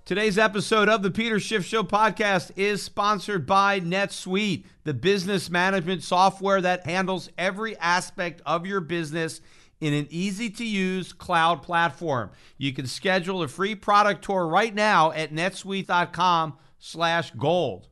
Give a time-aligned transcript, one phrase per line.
[0.06, 6.04] Today's episode of the Peter Schiff Show podcast is sponsored by NetSuite, the business management
[6.04, 9.42] software that handles every aspect of your business
[9.82, 12.30] in an easy to use cloud platform.
[12.60, 17.88] You can schedule a free product tour right now at netsuite.com slash gold.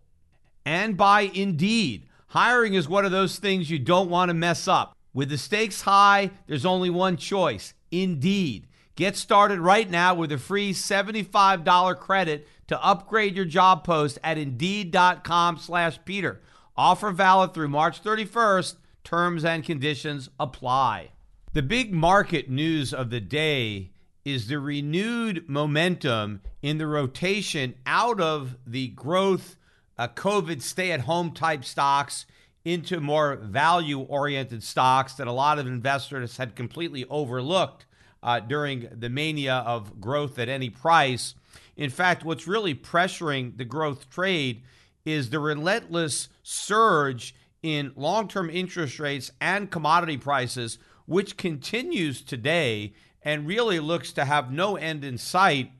[0.63, 2.06] And by Indeed.
[2.39, 4.95] Hiring is one of those things you don't want to mess up.
[5.11, 8.67] With the stakes high, there's only one choice Indeed.
[8.95, 14.37] Get started right now with a free $75 credit to upgrade your job post at
[14.37, 16.39] Indeed.com slash Peter.
[16.75, 18.75] Offer valid through March 31st.
[19.03, 21.09] Terms and conditions apply.
[21.53, 23.93] The big market news of the day
[24.23, 29.56] is the renewed momentum in the rotation out of the growth
[29.97, 32.25] uh, COVID stay at home type stocks
[32.63, 37.85] into more value oriented stocks that a lot of investors had completely overlooked
[38.21, 41.35] uh, during the mania of growth at any price.
[41.75, 44.63] In fact, what's really pressuring the growth trade
[45.05, 52.93] is the relentless surge in long term interest rates and commodity prices, which continues today
[53.21, 55.71] and really looks to have no end in sight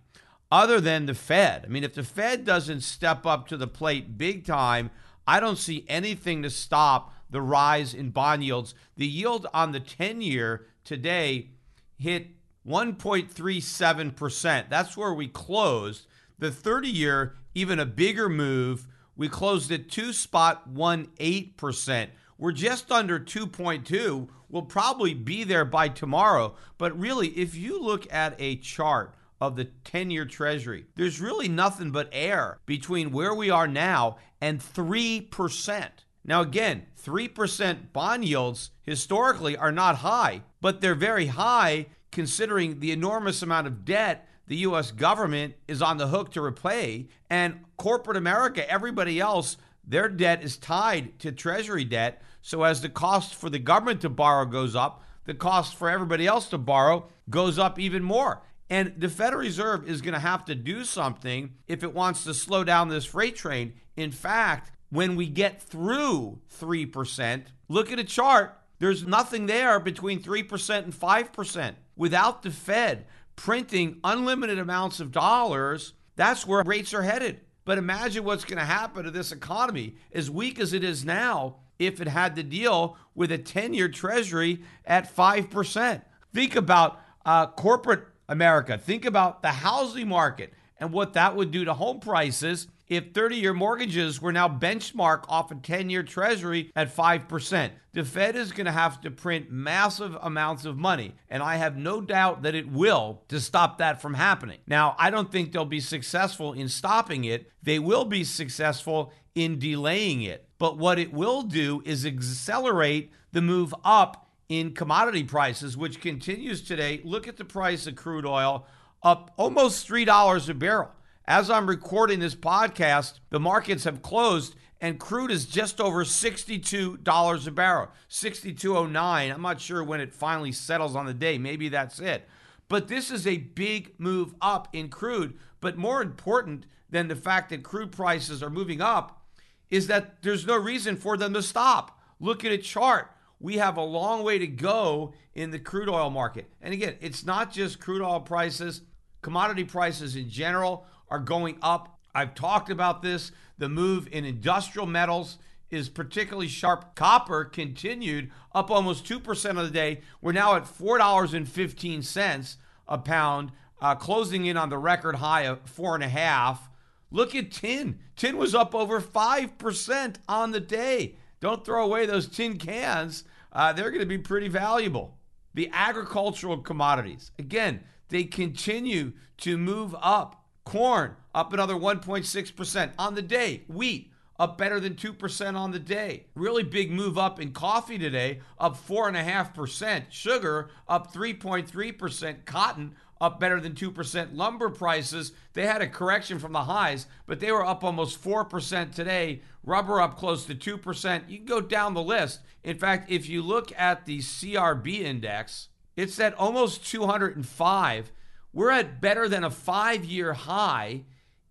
[0.51, 1.65] other than the Fed.
[1.65, 4.91] I mean, if the Fed doesn't step up to the plate big time,
[5.25, 8.73] I don't see anything to stop the rise in bond yields.
[8.95, 11.51] The yield on the 10 year today
[11.97, 12.27] hit
[12.65, 14.69] 1.37%.
[14.69, 16.07] That's where we closed.
[16.39, 18.87] The 30 year, even a bigger move.
[19.15, 22.07] We closed at 2.18%.
[22.37, 24.29] We're just under 2.2.
[24.49, 26.55] We'll probably be there by tomorrow.
[26.77, 30.85] But really, if you look at a chart of the 10 year treasury.
[30.95, 35.89] There's really nothing but air between where we are now and 3%.
[36.25, 42.91] Now, again, 3% bond yields historically are not high, but they're very high considering the
[42.91, 44.91] enormous amount of debt the U.S.
[44.91, 47.09] government is on the hook to repay.
[47.29, 52.21] And corporate America, everybody else, their debt is tied to treasury debt.
[52.41, 56.25] So as the cost for the government to borrow goes up, the cost for everybody
[56.25, 58.41] else to borrow goes up even more.
[58.69, 62.33] And the Federal Reserve is going to have to do something if it wants to
[62.33, 63.73] slow down this freight train.
[63.95, 68.57] In fact, when we get through 3%, look at a chart.
[68.79, 71.75] There's nothing there between 3% and 5%.
[71.95, 73.05] Without the Fed
[73.35, 77.41] printing unlimited amounts of dollars, that's where rates are headed.
[77.65, 81.57] But imagine what's going to happen to this economy, as weak as it is now,
[81.79, 86.01] if it had to deal with a 10 year treasury at 5%.
[86.33, 88.77] Think about uh, corporate America.
[88.77, 93.35] Think about the housing market and what that would do to home prices if 30
[93.35, 97.71] year mortgages were now benchmarked off a 10 year treasury at 5%.
[97.93, 101.77] The Fed is going to have to print massive amounts of money, and I have
[101.77, 104.59] no doubt that it will to stop that from happening.
[104.67, 109.59] Now, I don't think they'll be successful in stopping it, they will be successful in
[109.59, 110.47] delaying it.
[110.59, 116.61] But what it will do is accelerate the move up in commodity prices, which continues
[116.61, 117.01] today.
[117.03, 118.65] Look at the price of crude oil
[119.03, 120.89] up almost $3 a barrel.
[121.25, 127.47] As I'm recording this podcast, the markets have closed and crude is just over $62
[127.47, 129.33] a barrel, 62.09.
[129.33, 131.37] I'm not sure when it finally settles on the day.
[131.37, 132.27] Maybe that's it.
[132.69, 135.37] But this is a big move up in crude.
[135.59, 139.25] But more important than the fact that crude prices are moving up
[139.69, 141.99] is that there's no reason for them to stop.
[142.19, 146.09] Look at a chart we have a long way to go in the crude oil
[146.09, 146.49] market.
[146.61, 148.81] And again, it's not just crude oil prices,
[149.21, 151.99] commodity prices in general are going up.
[152.15, 153.31] I've talked about this.
[153.57, 155.37] The move in industrial metals
[155.69, 156.95] is particularly sharp.
[156.95, 160.01] Copper continued up almost 2% of the day.
[160.21, 162.55] We're now at $4.15
[162.87, 166.69] a pound, uh, closing in on the record high of four and a half.
[167.11, 167.99] Look at tin.
[168.15, 171.17] Tin was up over 5% on the day.
[171.47, 173.23] Don't throw away those tin cans.
[173.53, 175.17] Uh, they're going to be pretty valuable.
[175.53, 180.43] The agricultural commodities, again, they continue to move up.
[180.65, 183.63] Corn up another 1.6% on the day.
[183.69, 186.25] Wheat up better than 2% on the day.
[186.35, 190.03] Really big move up in coffee today, up 4.5%.
[190.09, 192.43] Sugar up 3.3%.
[192.43, 194.35] Cotton up better than 2%.
[194.35, 198.93] Lumber prices, they had a correction from the highs, but they were up almost 4%
[198.93, 199.41] today.
[199.63, 201.29] Rubber up close to 2%.
[201.29, 202.39] You can go down the list.
[202.63, 208.11] In fact, if you look at the CRB index, it's at almost 205.
[208.53, 211.03] We're at better than a five year high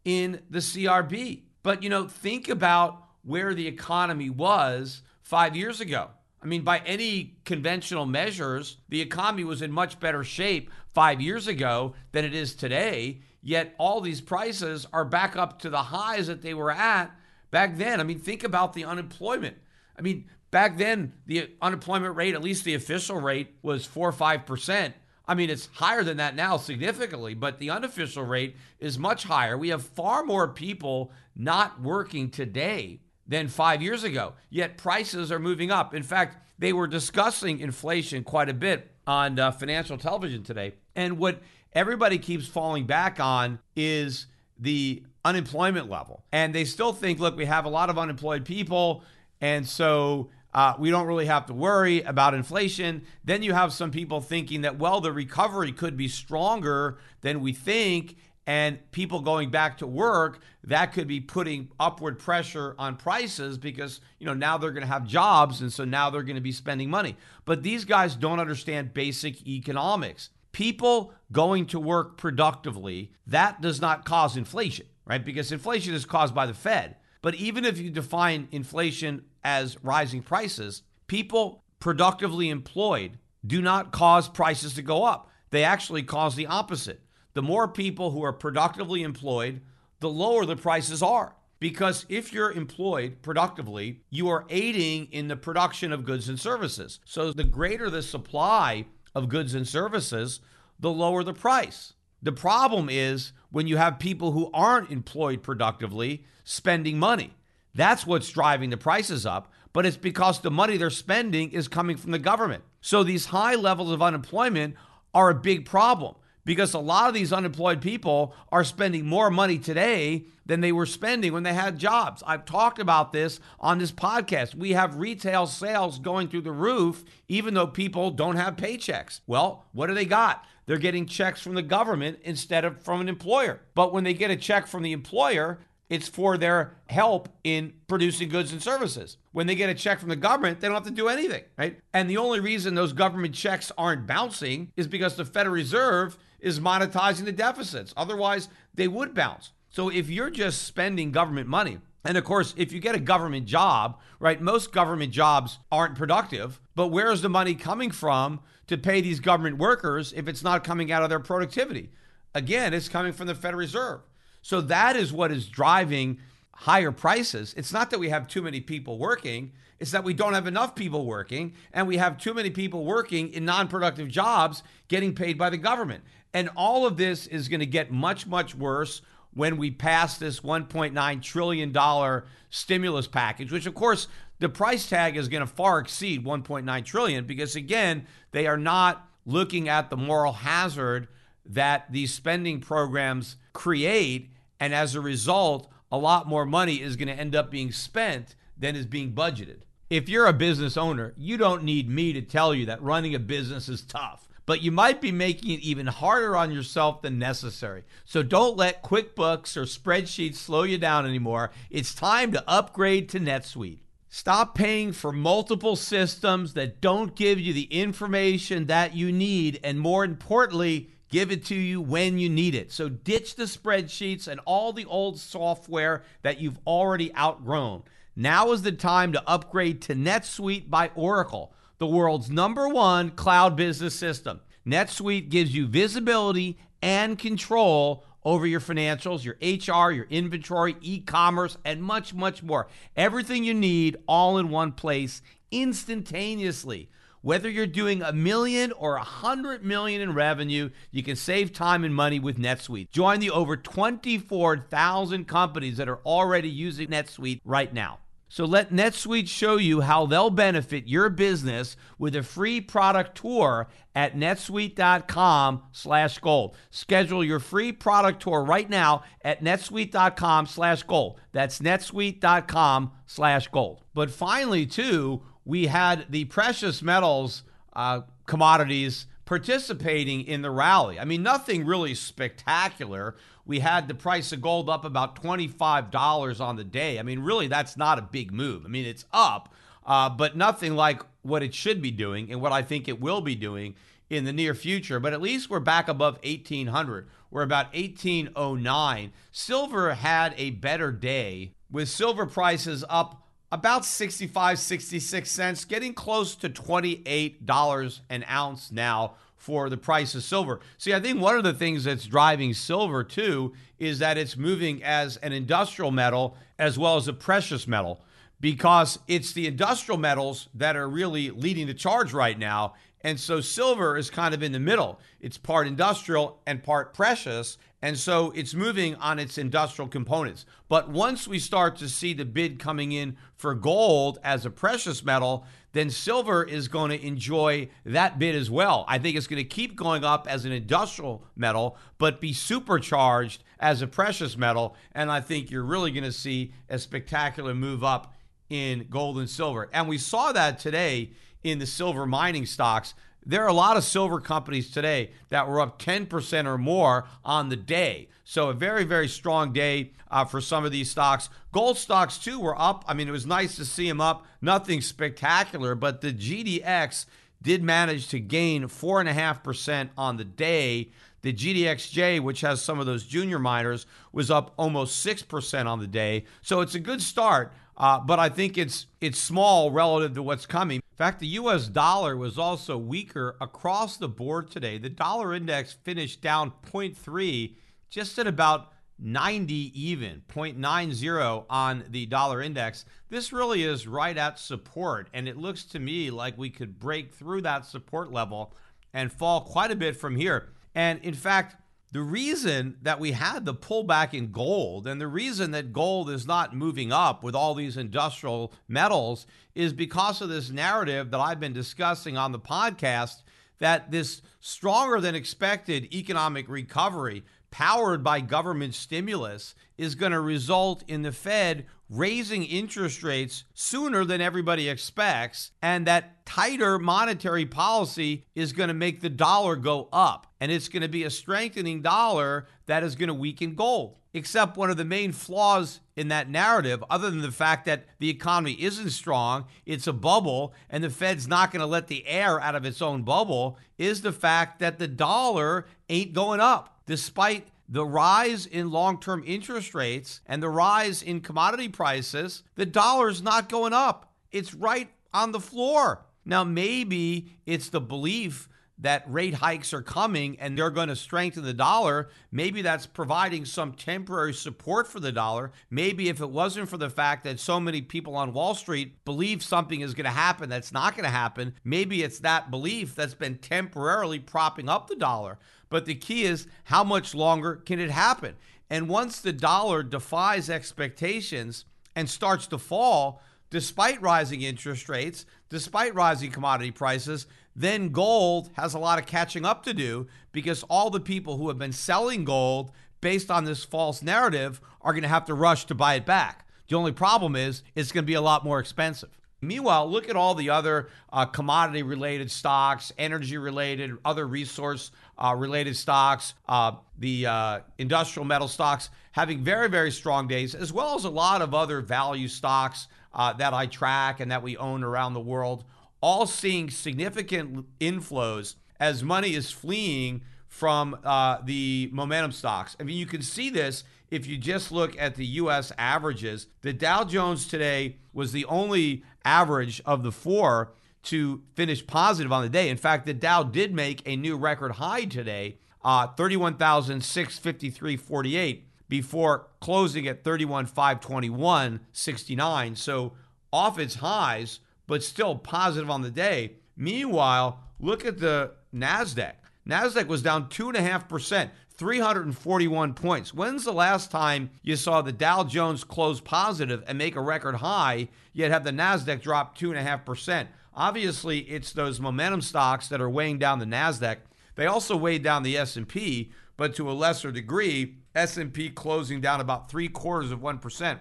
[0.04, 1.42] in the CRB.
[1.62, 6.10] But, you know, think about where the economy was five years ago.
[6.42, 11.48] I mean, by any conventional measures, the economy was in much better shape five years
[11.48, 13.20] ago than it is today.
[13.42, 17.10] Yet all these prices are back up to the highs that they were at
[17.50, 18.00] back then.
[18.00, 19.56] I mean, think about the unemployment.
[19.98, 24.12] I mean, back then, the unemployment rate, at least the official rate, was four or
[24.12, 24.94] five percent.
[25.28, 29.58] I mean, it's higher than that now significantly, but the unofficial rate is much higher.
[29.58, 35.38] We have far more people not working today than five years ago, yet prices are
[35.38, 35.94] moving up.
[35.94, 40.74] In fact, they were discussing inflation quite a bit on uh, financial television today.
[40.94, 41.42] And what
[41.72, 44.26] everybody keeps falling back on is
[44.58, 46.24] the unemployment level.
[46.32, 49.02] And they still think, look, we have a lot of unemployed people.
[49.40, 53.04] And so uh, we don't really have to worry about inflation.
[53.24, 57.52] Then you have some people thinking that, well, the recovery could be stronger than we
[57.52, 58.16] think.
[58.46, 64.00] And people going back to work, that could be putting upward pressure on prices because,
[64.20, 65.60] you know, now they're going to have jobs.
[65.60, 67.16] And so now they're going to be spending money.
[67.44, 70.30] But these guys don't understand basic economics.
[70.52, 75.24] People going to work productively, that does not cause inflation, right?
[75.24, 76.96] Because inflation is caused by the Fed.
[77.22, 84.28] But even if you define inflation as rising prices, people productively employed do not cause
[84.28, 85.30] prices to go up.
[85.50, 87.00] They actually cause the opposite.
[87.36, 89.60] The more people who are productively employed,
[90.00, 91.36] the lower the prices are.
[91.58, 96.98] Because if you're employed productively, you are aiding in the production of goods and services.
[97.04, 100.40] So the greater the supply of goods and services,
[100.80, 101.92] the lower the price.
[102.22, 107.34] The problem is when you have people who aren't employed productively spending money.
[107.74, 111.98] That's what's driving the prices up, but it's because the money they're spending is coming
[111.98, 112.64] from the government.
[112.80, 114.76] So these high levels of unemployment
[115.12, 116.14] are a big problem
[116.46, 120.86] because a lot of these unemployed people are spending more money today than they were
[120.86, 122.22] spending when they had jobs.
[122.24, 124.54] I've talked about this on this podcast.
[124.54, 129.20] We have retail sales going through the roof, even though people don't have paychecks.
[129.26, 130.46] Well, what do they got?
[130.66, 133.60] They're getting checks from the government instead of from an employer.
[133.74, 135.58] But when they get a check from the employer,
[135.88, 139.16] it's for their help in producing goods and services.
[139.32, 141.78] When they get a check from the government, they don't have to do anything, right?
[141.92, 146.60] And the only reason those government checks aren't bouncing is because the Federal Reserve is
[146.60, 147.92] monetizing the deficits.
[147.96, 149.52] Otherwise, they would bounce.
[149.70, 153.46] So if you're just spending government money, and of course, if you get a government
[153.46, 158.78] job, right, most government jobs aren't productive, but where is the money coming from to
[158.78, 161.90] pay these government workers if it's not coming out of their productivity?
[162.34, 164.00] Again, it's coming from the Federal Reserve.
[164.42, 166.18] So that is what is driving
[166.52, 167.54] higher prices.
[167.56, 170.74] It's not that we have too many people working, it's that we don't have enough
[170.74, 175.36] people working and we have too many people working in non productive jobs getting paid
[175.36, 176.04] by the government.
[176.32, 179.02] And all of this is going to get much, much worse
[179.34, 184.08] when we pass this $1.9 trillion stimulus package, which of course
[184.38, 189.08] the price tag is going to far exceed 1.9 trillion because again, they are not
[189.26, 191.08] looking at the moral hazard
[191.44, 197.08] that these spending programs create and as a result, a lot more money is going
[197.08, 199.62] to end up being spent than is being budgeted.
[199.88, 203.20] If you're a business owner, you don't need me to tell you that running a
[203.20, 207.84] business is tough, but you might be making it even harder on yourself than necessary.
[208.04, 211.52] So don't let QuickBooks or spreadsheets slow you down anymore.
[211.70, 213.80] It's time to upgrade to NetSuite.
[214.08, 219.78] Stop paying for multiple systems that don't give you the information that you need, and
[219.78, 222.72] more importantly, give it to you when you need it.
[222.72, 227.82] So ditch the spreadsheets and all the old software that you've already outgrown.
[228.18, 233.56] Now is the time to upgrade to NetSuite by Oracle, the world's number one cloud
[233.56, 234.40] business system.
[234.66, 241.58] NetSuite gives you visibility and control over your financials, your HR, your inventory, e commerce,
[241.62, 242.68] and much, much more.
[242.96, 245.20] Everything you need all in one place
[245.50, 246.88] instantaneously.
[247.20, 251.84] Whether you're doing a million or a hundred million in revenue, you can save time
[251.84, 252.90] and money with NetSuite.
[252.92, 257.98] Join the over 24,000 companies that are already using NetSuite right now.
[258.36, 263.68] So let NetSuite show you how they'll benefit your business with a free product tour
[263.94, 266.54] at netsuite.com/gold.
[266.68, 271.18] Schedule your free product tour right now at netsuite.com/gold.
[271.32, 273.80] That's netsuite.com/gold.
[273.94, 281.00] But finally, too, we had the precious metals uh, commodities participating in the rally.
[281.00, 283.16] I mean, nothing really spectacular.
[283.46, 286.98] We had the price of gold up about $25 on the day.
[286.98, 288.64] I mean, really, that's not a big move.
[288.64, 289.54] I mean, it's up,
[289.86, 293.20] uh, but nothing like what it should be doing and what I think it will
[293.20, 293.76] be doing
[294.10, 295.00] in the near future.
[295.00, 297.08] But at least we're back above 1800.
[297.30, 299.12] We're about 1809.
[299.30, 303.22] Silver had a better day with silver prices up
[303.52, 309.14] about 65, 66 cents, getting close to $28 an ounce now
[309.46, 310.58] for the price of silver.
[310.76, 314.82] See, I think one of the things that's driving silver too is that it's moving
[314.82, 318.00] as an industrial metal as well as a precious metal
[318.40, 322.74] because it's the industrial metals that are really leading the charge right now.
[323.02, 324.98] And so silver is kind of in the middle.
[325.20, 327.56] It's part industrial and part precious.
[327.82, 330.44] And so it's moving on its industrial components.
[330.68, 335.04] But once we start to see the bid coming in for gold as a precious
[335.04, 338.84] metal, then silver is going to enjoy that bid as well.
[338.88, 343.42] I think it's going to keep going up as an industrial metal, but be supercharged
[343.58, 344.76] as a precious metal.
[344.92, 348.14] And I think you're really going to see a spectacular move up
[348.48, 349.68] in gold and silver.
[349.72, 351.10] And we saw that today
[351.42, 352.94] in the silver mining stocks.
[353.24, 357.48] There are a lot of silver companies today that were up 10% or more on
[357.48, 358.08] the day.
[358.28, 361.30] So, a very, very strong day uh, for some of these stocks.
[361.52, 362.84] Gold stocks, too, were up.
[362.88, 364.26] I mean, it was nice to see them up.
[364.42, 367.06] Nothing spectacular, but the GDX
[367.40, 370.90] did manage to gain 4.5% on the day.
[371.22, 375.86] The GDXJ, which has some of those junior miners, was up almost 6% on the
[375.86, 376.24] day.
[376.42, 377.52] So, it's a good start.
[377.76, 380.76] Uh, but I think it's it's small relative to what's coming.
[380.76, 381.68] In fact, the U.S.
[381.68, 384.78] dollar was also weaker across the board today.
[384.78, 387.54] The dollar index finished down 0.3,
[387.88, 392.84] just at about 90 even, 0.90 on the dollar index.
[393.10, 397.12] This really is right at support, and it looks to me like we could break
[397.12, 398.54] through that support level
[398.94, 400.48] and fall quite a bit from here.
[400.74, 401.56] And in fact,
[401.92, 406.26] the reason that we had the pullback in gold and the reason that gold is
[406.26, 411.40] not moving up with all these industrial metals is because of this narrative that I've
[411.40, 413.22] been discussing on the podcast
[413.58, 420.82] that this stronger than expected economic recovery powered by government stimulus is going to result
[420.88, 428.24] in the Fed raising interest rates sooner than everybody expects, and that tighter monetary policy
[428.34, 430.26] is going to make the dollar go up.
[430.40, 433.98] And it's going to be a strengthening dollar that is going to weaken gold.
[434.12, 438.10] Except one of the main flaws in that narrative, other than the fact that the
[438.10, 442.40] economy isn't strong, it's a bubble, and the Fed's not going to let the air
[442.40, 447.48] out of its own bubble, is the fact that the dollar ain't going up, despite
[447.68, 453.22] the rise in long term interest rates and the rise in commodity prices, the dollar's
[453.22, 454.12] not going up.
[454.30, 456.04] It's right on the floor.
[456.24, 461.44] Now, maybe it's the belief that rate hikes are coming and they're going to strengthen
[461.44, 462.08] the dollar.
[462.30, 465.52] Maybe that's providing some temporary support for the dollar.
[465.70, 469.42] Maybe if it wasn't for the fact that so many people on Wall Street believe
[469.42, 473.14] something is going to happen that's not going to happen, maybe it's that belief that's
[473.14, 475.38] been temporarily propping up the dollar.
[475.68, 478.36] But the key is how much longer can it happen?
[478.70, 485.94] And once the dollar defies expectations and starts to fall, despite rising interest rates, despite
[485.94, 490.90] rising commodity prices, then gold has a lot of catching up to do because all
[490.90, 492.70] the people who have been selling gold
[493.00, 496.46] based on this false narrative are going to have to rush to buy it back.
[496.68, 499.16] The only problem is it's going to be a lot more expensive.
[499.42, 505.34] Meanwhile, look at all the other uh, commodity related stocks, energy related, other resource uh,
[505.36, 510.94] related stocks, uh, the uh, industrial metal stocks having very, very strong days, as well
[510.94, 514.82] as a lot of other value stocks uh, that I track and that we own
[514.82, 515.64] around the world,
[516.00, 522.76] all seeing significant inflows as money is fleeing from uh, the momentum stocks.
[522.78, 526.48] I mean, you can see this if you just look at the US averages.
[526.62, 530.72] The Dow Jones today was the only average of the four
[531.04, 532.68] to finish positive on the day.
[532.68, 540.06] In fact, the Dow did make a new record high today, uh, 31,653.48 before closing
[540.06, 542.76] at 31,521.69.
[542.76, 543.12] So
[543.52, 546.52] off its highs, but still positive on the day.
[546.76, 549.32] Meanwhile, look at the NASDAQ.
[549.68, 553.34] NASDAQ was down 2.5%, 341 points.
[553.34, 557.56] When's the last time you saw the Dow Jones close positive and make a record
[557.56, 560.48] high, yet have the NASDAQ drop 2.5%?
[560.74, 564.18] Obviously, it's those momentum stocks that are weighing down the Nasdaq.
[564.54, 569.70] They also weighed down the S&P, but to a lesser degree, S&P closing down about
[569.70, 571.00] three quarters of one percent.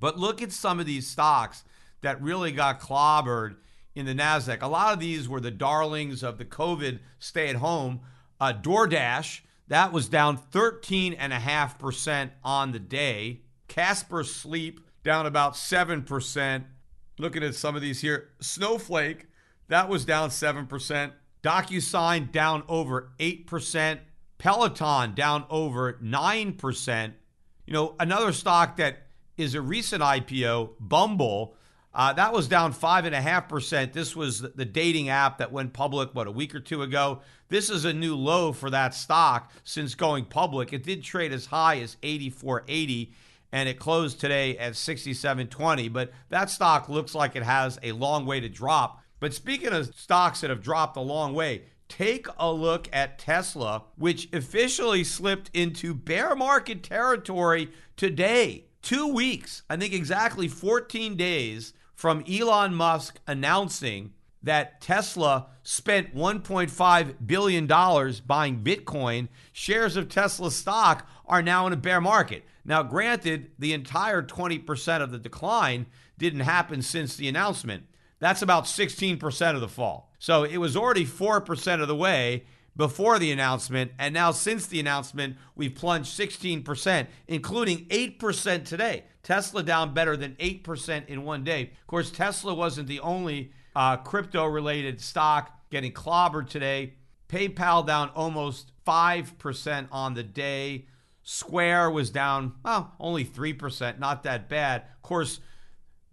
[0.00, 1.64] But look at some of these stocks
[2.00, 3.56] that really got clobbered
[3.94, 4.62] in the Nasdaq.
[4.62, 8.00] A lot of these were the darlings of the COVID stay-at-home.
[8.40, 13.40] Uh, DoorDash that was down 13.5% on the day.
[13.68, 16.64] Casper Sleep down about 7%
[17.18, 18.30] looking at some of these here.
[18.40, 19.26] Snowflake,
[19.68, 21.12] that was down 7%.
[21.42, 23.98] DocuSign down over 8%.
[24.38, 27.12] Peloton down over 9%.
[27.66, 29.02] You know, another stock that
[29.36, 31.54] is a recent IPO, Bumble,
[31.98, 33.92] Uh, that was down 5.5%.
[33.92, 37.22] This was the dating app that went public, what, a week or two ago?
[37.48, 40.72] This is a new low for that stock since going public.
[40.72, 43.10] It did trade as high as 84.80
[43.50, 48.26] and it closed today at 67.20, but that stock looks like it has a long
[48.26, 49.02] way to drop.
[49.18, 53.82] But speaking of stocks that have dropped a long way, take a look at Tesla,
[53.96, 58.66] which officially slipped into bear market territory today.
[58.82, 67.14] Two weeks, I think exactly 14 days from Elon Musk announcing that Tesla spent $1.5
[67.26, 72.44] billion buying Bitcoin, shares of Tesla stock are now in a bear market.
[72.64, 75.86] Now, granted, the entire 20% of the decline
[76.18, 77.82] didn't happen since the announcement.
[78.20, 80.12] That's about 16% of the fall.
[80.20, 82.44] So it was already 4% of the way
[82.78, 83.90] before the announcement.
[83.98, 89.04] And now, since the announcement, we've plunged 16%, including 8% today.
[89.22, 91.72] Tesla down better than 8% in one day.
[91.80, 96.94] Of course, Tesla wasn't the only uh, crypto related stock getting clobbered today.
[97.28, 100.86] PayPal down almost 5% on the day.
[101.24, 104.84] Square was down, well, only 3%, not that bad.
[104.96, 105.40] Of course,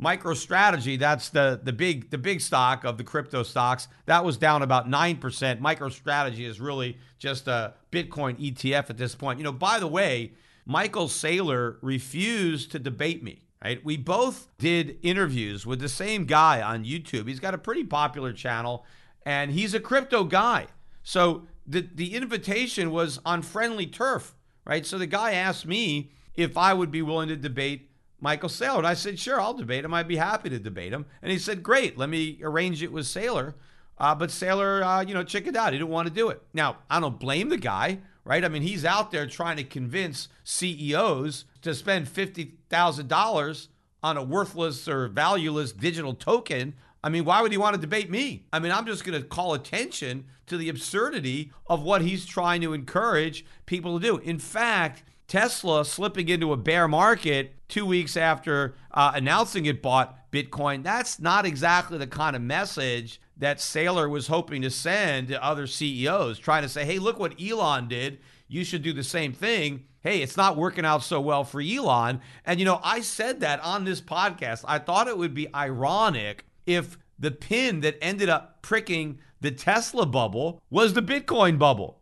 [0.02, 4.62] MicroStrategy, that's the the big the big stock of the crypto stocks, that was down
[4.62, 5.20] about 9%.
[5.62, 9.40] MicroStrategy is really just a Bitcoin ETF at this point.
[9.40, 10.34] You know, by the way,
[10.66, 13.42] Michael Saylor refused to debate me.
[13.64, 13.84] Right?
[13.84, 17.28] We both did interviews with the same guy on YouTube.
[17.28, 18.86] He's got a pretty popular channel
[19.26, 20.68] and he's a crypto guy.
[21.04, 24.36] So the the invitation was on friendly turf,
[24.66, 24.86] right?
[24.86, 27.90] So the guy asked me if I would be willing to debate
[28.26, 28.80] Michael Saylor.
[28.80, 29.94] And I said, sure, I'll debate him.
[29.94, 31.06] I'd be happy to debate him.
[31.22, 33.54] And he said, great, let me arrange it with Saylor.
[34.00, 35.74] Uh, but Saylor, uh, you know, chickened out.
[35.74, 36.42] He didn't want to do it.
[36.52, 38.44] Now, I don't blame the guy, right?
[38.44, 43.68] I mean, he's out there trying to convince CEOs to spend $50,000
[44.02, 46.74] on a worthless or valueless digital token.
[47.04, 48.48] I mean, why would he want to debate me?
[48.52, 52.62] I mean, I'm just going to call attention to the absurdity of what he's trying
[52.62, 54.18] to encourage people to do.
[54.18, 60.32] In fact, Tesla slipping into a bear market two weeks after uh, announcing it bought
[60.32, 65.44] Bitcoin, that's not exactly the kind of message that Saylor was hoping to send to
[65.44, 68.20] other CEOs, trying to say, hey, look what Elon did.
[68.48, 69.86] You should do the same thing.
[70.02, 72.22] Hey, it's not working out so well for Elon.
[72.46, 74.64] And, you know, I said that on this podcast.
[74.68, 80.06] I thought it would be ironic if the pin that ended up pricking the Tesla
[80.06, 82.02] bubble was the Bitcoin bubble.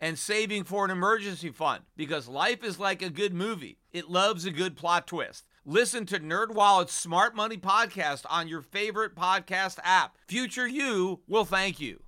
[0.00, 3.78] and saving for an emergency fund because life is like a good movie.
[3.92, 5.44] It loves a good plot twist.
[5.64, 10.16] Listen to NerdWallet's Smart Money podcast on your favorite podcast app.
[10.26, 12.00] Future you will thank you.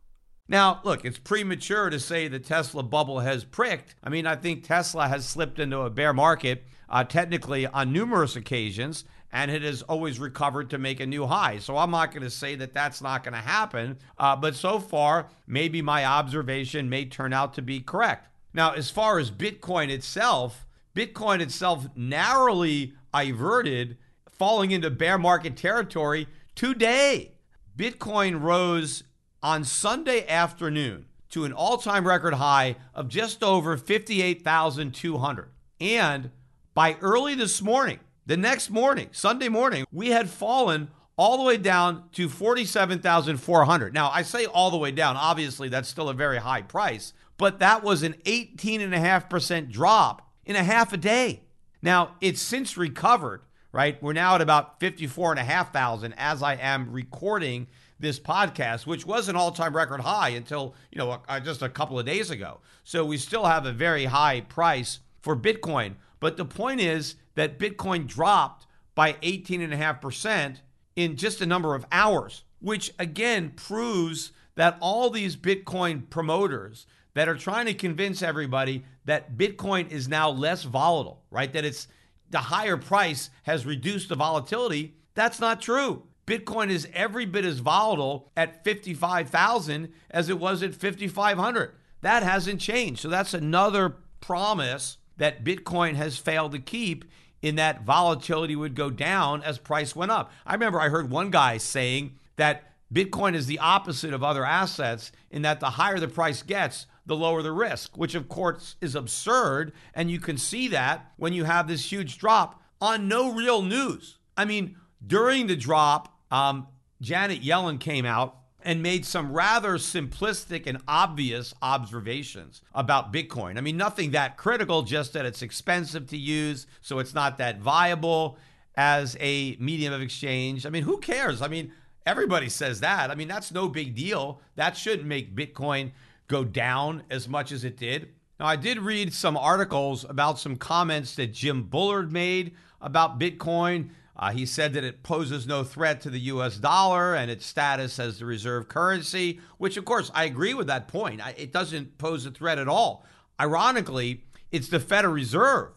[0.48, 3.94] Now, look, it's premature to say the Tesla bubble has pricked.
[4.02, 8.34] I mean, I think Tesla has slipped into a bear market uh, technically on numerous
[8.34, 11.58] occasions and it has always recovered to make a new high.
[11.58, 14.78] So I'm not going to say that that's not going to happen, uh, but so
[14.80, 18.28] far, maybe my observation may turn out to be correct.
[18.52, 23.96] Now, as far as Bitcoin itself, Bitcoin itself narrowly diverted,
[24.28, 27.32] falling into bear market territory today.
[27.76, 29.04] Bitcoin rose
[29.42, 35.50] on Sunday afternoon to an all time record high of just over 58,200.
[35.80, 36.30] And
[36.74, 41.56] by early this morning, the next morning, Sunday morning, we had fallen all the way
[41.56, 43.92] down to 47,400.
[43.92, 45.16] Now, I say all the way down.
[45.16, 50.62] Obviously, that's still a very high price, but that was an 18.5% drop in a
[50.62, 51.42] half a day.
[51.82, 54.00] Now, it's since recovered, right?
[54.00, 57.66] We're now at about 54,500 as I am recording
[57.98, 62.06] this podcast, which was an all-time record high until, you know, just a couple of
[62.06, 62.60] days ago.
[62.84, 65.96] So we still have a very high price for Bitcoin.
[66.20, 70.56] But the point is that Bitcoin dropped by 18.5%
[70.96, 77.28] in just a number of hours, which again proves that all these Bitcoin promoters that
[77.28, 81.52] are trying to convince everybody that Bitcoin is now less volatile, right?
[81.52, 81.88] That it's
[82.30, 84.94] the higher price has reduced the volatility.
[85.14, 86.04] That's not true.
[86.26, 91.72] Bitcoin is every bit as volatile at 55,000 as it was at 5,500.
[92.02, 93.00] That hasn't changed.
[93.00, 97.04] So that's another promise that Bitcoin has failed to keep
[97.42, 100.32] in that volatility would go down as price went up.
[100.46, 105.12] I remember I heard one guy saying that Bitcoin is the opposite of other assets
[105.30, 108.94] in that the higher the price gets, the lower the risk, which of course is
[108.94, 109.74] absurd.
[109.94, 114.16] And you can see that when you have this huge drop on no real news.
[114.38, 116.66] I mean, during the drop, um,
[117.02, 123.58] Janet Yellen came out and made some rather simplistic and obvious observations about Bitcoin.
[123.58, 127.60] I mean, nothing that critical, just that it's expensive to use, so it's not that
[127.60, 128.38] viable
[128.76, 130.66] as a medium of exchange.
[130.66, 131.42] I mean, who cares?
[131.42, 131.72] I mean,
[132.06, 133.10] everybody says that.
[133.10, 134.40] I mean, that's no big deal.
[134.56, 135.92] That shouldn't make Bitcoin
[136.28, 138.10] go down as much as it did.
[138.38, 143.90] Now, I did read some articles about some comments that Jim Bullard made about Bitcoin.
[144.20, 147.98] Uh, he said that it poses no threat to the US dollar and its status
[147.98, 151.24] as the reserve currency, which, of course, I agree with that point.
[151.24, 153.06] I, it doesn't pose a threat at all.
[153.40, 155.70] Ironically, it's the Federal Reserve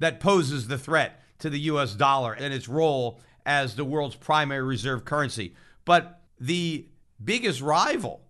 [0.00, 4.64] that poses the threat to the US dollar and its role as the world's primary
[4.64, 5.54] reserve currency.
[5.84, 6.88] But the
[7.22, 8.22] biggest rival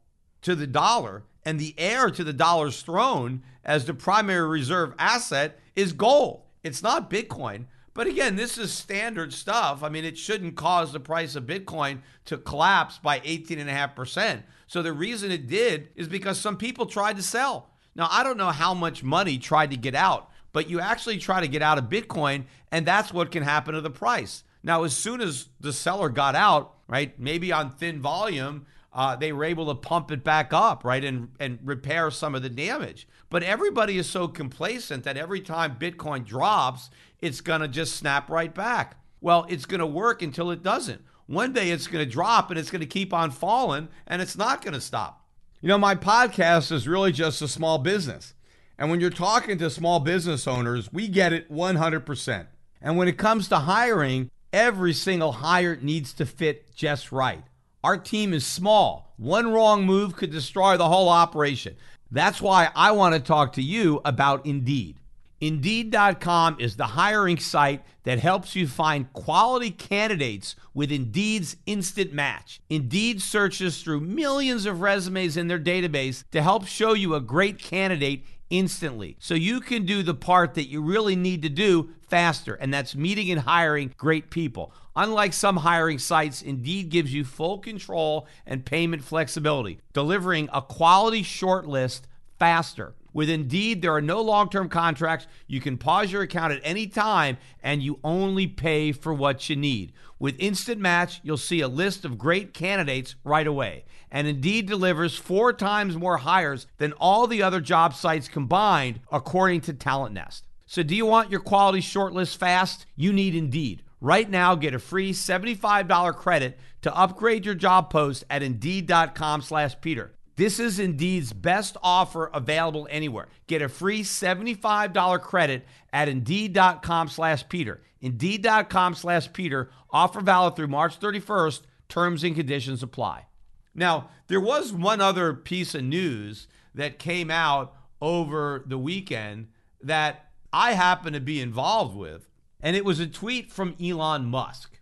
[0.42, 5.58] to the dollar and the heir to the dollar's throne as the primary reserve asset
[5.74, 6.42] is gold.
[6.62, 7.64] It's not Bitcoin.
[7.94, 9.84] But again, this is standard stuff.
[9.84, 14.42] I mean, it shouldn't cause the price of Bitcoin to collapse by 18.5%.
[14.66, 17.70] So the reason it did is because some people tried to sell.
[17.94, 21.40] Now, I don't know how much money tried to get out, but you actually try
[21.40, 24.42] to get out of Bitcoin, and that's what can happen to the price.
[24.64, 29.32] Now, as soon as the seller got out, right, maybe on thin volume, uh, they
[29.32, 33.08] were able to pump it back up, right, and and repair some of the damage.
[33.28, 38.54] But everybody is so complacent that every time Bitcoin drops, it's gonna just snap right
[38.54, 38.96] back.
[39.20, 41.02] Well, it's gonna work until it doesn't.
[41.26, 44.80] One day it's gonna drop and it's gonna keep on falling, and it's not gonna
[44.80, 45.26] stop.
[45.60, 48.34] You know, my podcast is really just a small business.
[48.78, 52.46] And when you're talking to small business owners, we get it 100%.
[52.82, 57.44] And when it comes to hiring, every single hire needs to fit just right.
[57.84, 59.12] Our team is small.
[59.18, 61.76] One wrong move could destroy the whole operation.
[62.10, 65.00] That's why I want to talk to you about Indeed.
[65.42, 72.62] Indeed.com is the hiring site that helps you find quality candidates with Indeed's instant match.
[72.70, 77.58] Indeed searches through millions of resumes in their database to help show you a great
[77.58, 78.24] candidate
[78.58, 79.16] instantly.
[79.18, 82.94] So you can do the part that you really need to do faster, and that's
[82.94, 84.72] meeting and hiring great people.
[84.94, 91.24] Unlike some hiring sites, Indeed gives you full control and payment flexibility, delivering a quality
[91.24, 92.02] shortlist
[92.38, 92.94] faster.
[93.14, 95.26] With Indeed, there are no long term contracts.
[95.46, 99.56] You can pause your account at any time and you only pay for what you
[99.56, 99.92] need.
[100.18, 103.84] With Instant Match, you'll see a list of great candidates right away.
[104.10, 109.62] And Indeed delivers four times more hires than all the other job sites combined, according
[109.62, 110.44] to Talent Nest.
[110.66, 112.86] So, do you want your quality shortlist fast?
[112.96, 113.82] You need Indeed.
[114.00, 119.80] Right now, get a free $75 credit to upgrade your job post at Indeed.com slash
[119.80, 120.13] Peter.
[120.36, 123.28] This is Indeed's best offer available anywhere.
[123.46, 127.82] Get a free $75 credit at Indeed.com slash Peter.
[128.00, 129.70] Indeed.com slash Peter.
[129.90, 131.62] Offer valid through March 31st.
[131.88, 133.26] Terms and conditions apply.
[133.74, 139.48] Now, there was one other piece of news that came out over the weekend
[139.82, 142.28] that I happen to be involved with,
[142.60, 144.80] and it was a tweet from Elon Musk.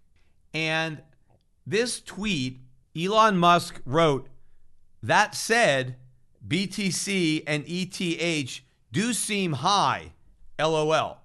[0.54, 1.02] And
[1.66, 2.60] this tweet,
[2.96, 4.28] Elon Musk wrote,
[5.02, 5.96] that said,
[6.46, 8.60] BTC and ETH
[8.92, 10.12] do seem high,
[10.58, 11.18] lol.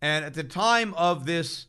[0.00, 1.66] And at the time of this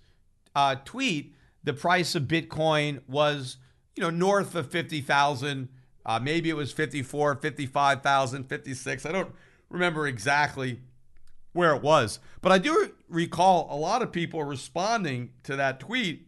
[0.55, 3.57] uh, tweet, the price of Bitcoin was,
[3.95, 5.69] you know, north of 50,000.
[6.05, 9.05] Uh, maybe it was 54, 55,000, 56.
[9.05, 9.33] I don't
[9.69, 10.81] remember exactly
[11.53, 12.19] where it was.
[12.41, 16.27] But I do recall a lot of people responding to that tweet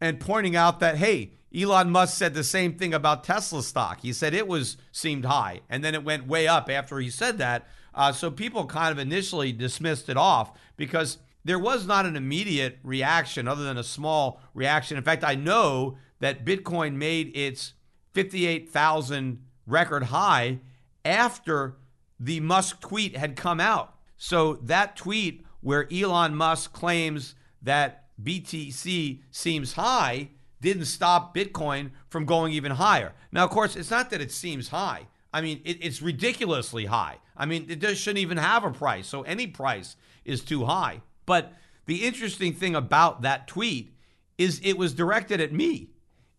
[0.00, 4.00] and pointing out that, hey, Elon Musk said the same thing about Tesla stock.
[4.02, 7.38] He said it was seemed high, and then it went way up after he said
[7.38, 7.66] that.
[7.94, 12.78] Uh, so people kind of initially dismissed it off because there was not an immediate
[12.82, 14.98] reaction other than a small reaction.
[14.98, 17.72] In fact, I know that Bitcoin made its
[18.12, 20.58] 58,000 record high
[21.04, 21.76] after
[22.20, 23.94] the Musk tweet had come out.
[24.18, 30.30] So that tweet where Elon Musk claims that BTC seems high
[30.66, 33.12] didn't stop Bitcoin from going even higher.
[33.30, 35.06] Now, of course, it's not that it seems high.
[35.32, 37.18] I mean, it, it's ridiculously high.
[37.36, 39.06] I mean, it just shouldn't even have a price.
[39.06, 41.02] So any price is too high.
[41.24, 41.52] But
[41.86, 43.94] the interesting thing about that tweet
[44.38, 45.90] is it was directed at me.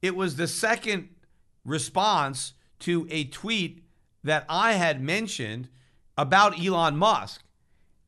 [0.02, 1.08] It was the second
[1.64, 3.84] response to a tweet
[4.26, 5.70] that I had mentioned
[6.18, 7.44] about Elon Musk.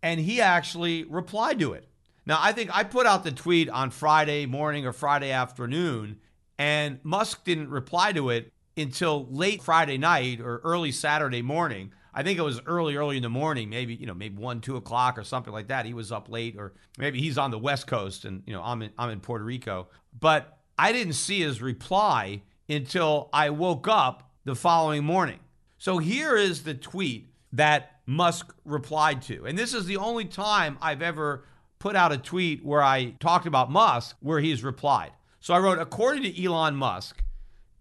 [0.04, 1.88] And he actually replied to it.
[2.30, 6.18] Now, I think I put out the tweet on Friday morning or Friday afternoon,
[6.60, 11.92] and Musk didn't reply to it until late Friday night or early Saturday morning.
[12.13, 14.76] I think it was early, early in the morning, maybe, you know, maybe one, two
[14.76, 15.88] o'clock or something like that.
[15.88, 18.84] He was up late, or maybe he's on the West Coast and, you know, I'm
[18.84, 19.88] in, I'm in Puerto Rico.
[20.20, 25.39] But I didn't see his reply until I woke up the following morning.
[25.80, 29.46] So here is the tweet that Musk replied to.
[29.46, 31.46] And this is the only time I've ever
[31.80, 35.12] put out a tweet where I talked about Musk where he's replied.
[35.39, 37.24] So I wrote, according to Elon Musk,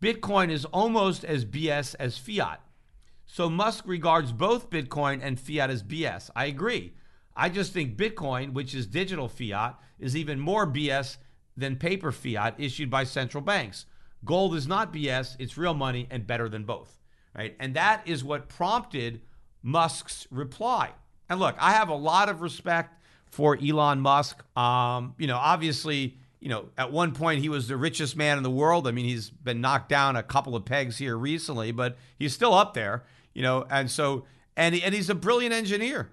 [0.00, 2.60] Bitcoin is almost as BS as fiat.
[3.26, 6.30] So Musk regards both Bitcoin and fiat as BS.
[6.36, 6.94] I agree.
[7.36, 11.16] I just think Bitcoin, which is digital fiat, is even more BS
[11.56, 13.86] than paper fiat issued by central banks.
[14.24, 16.98] Gold is not BS, it's real money and better than both.
[17.36, 17.56] Right?
[17.58, 19.20] And that is what prompted
[19.62, 20.92] Musk's reply.
[21.28, 22.97] And look, I have a lot of respect
[23.30, 24.42] for Elon Musk.
[24.56, 28.42] Um, you know, obviously, you know, at one point he was the richest man in
[28.42, 28.86] the world.
[28.86, 32.54] I mean, he's been knocked down a couple of pegs here recently, but he's still
[32.54, 34.24] up there, you know, and so
[34.56, 36.10] and and he's a brilliant engineer.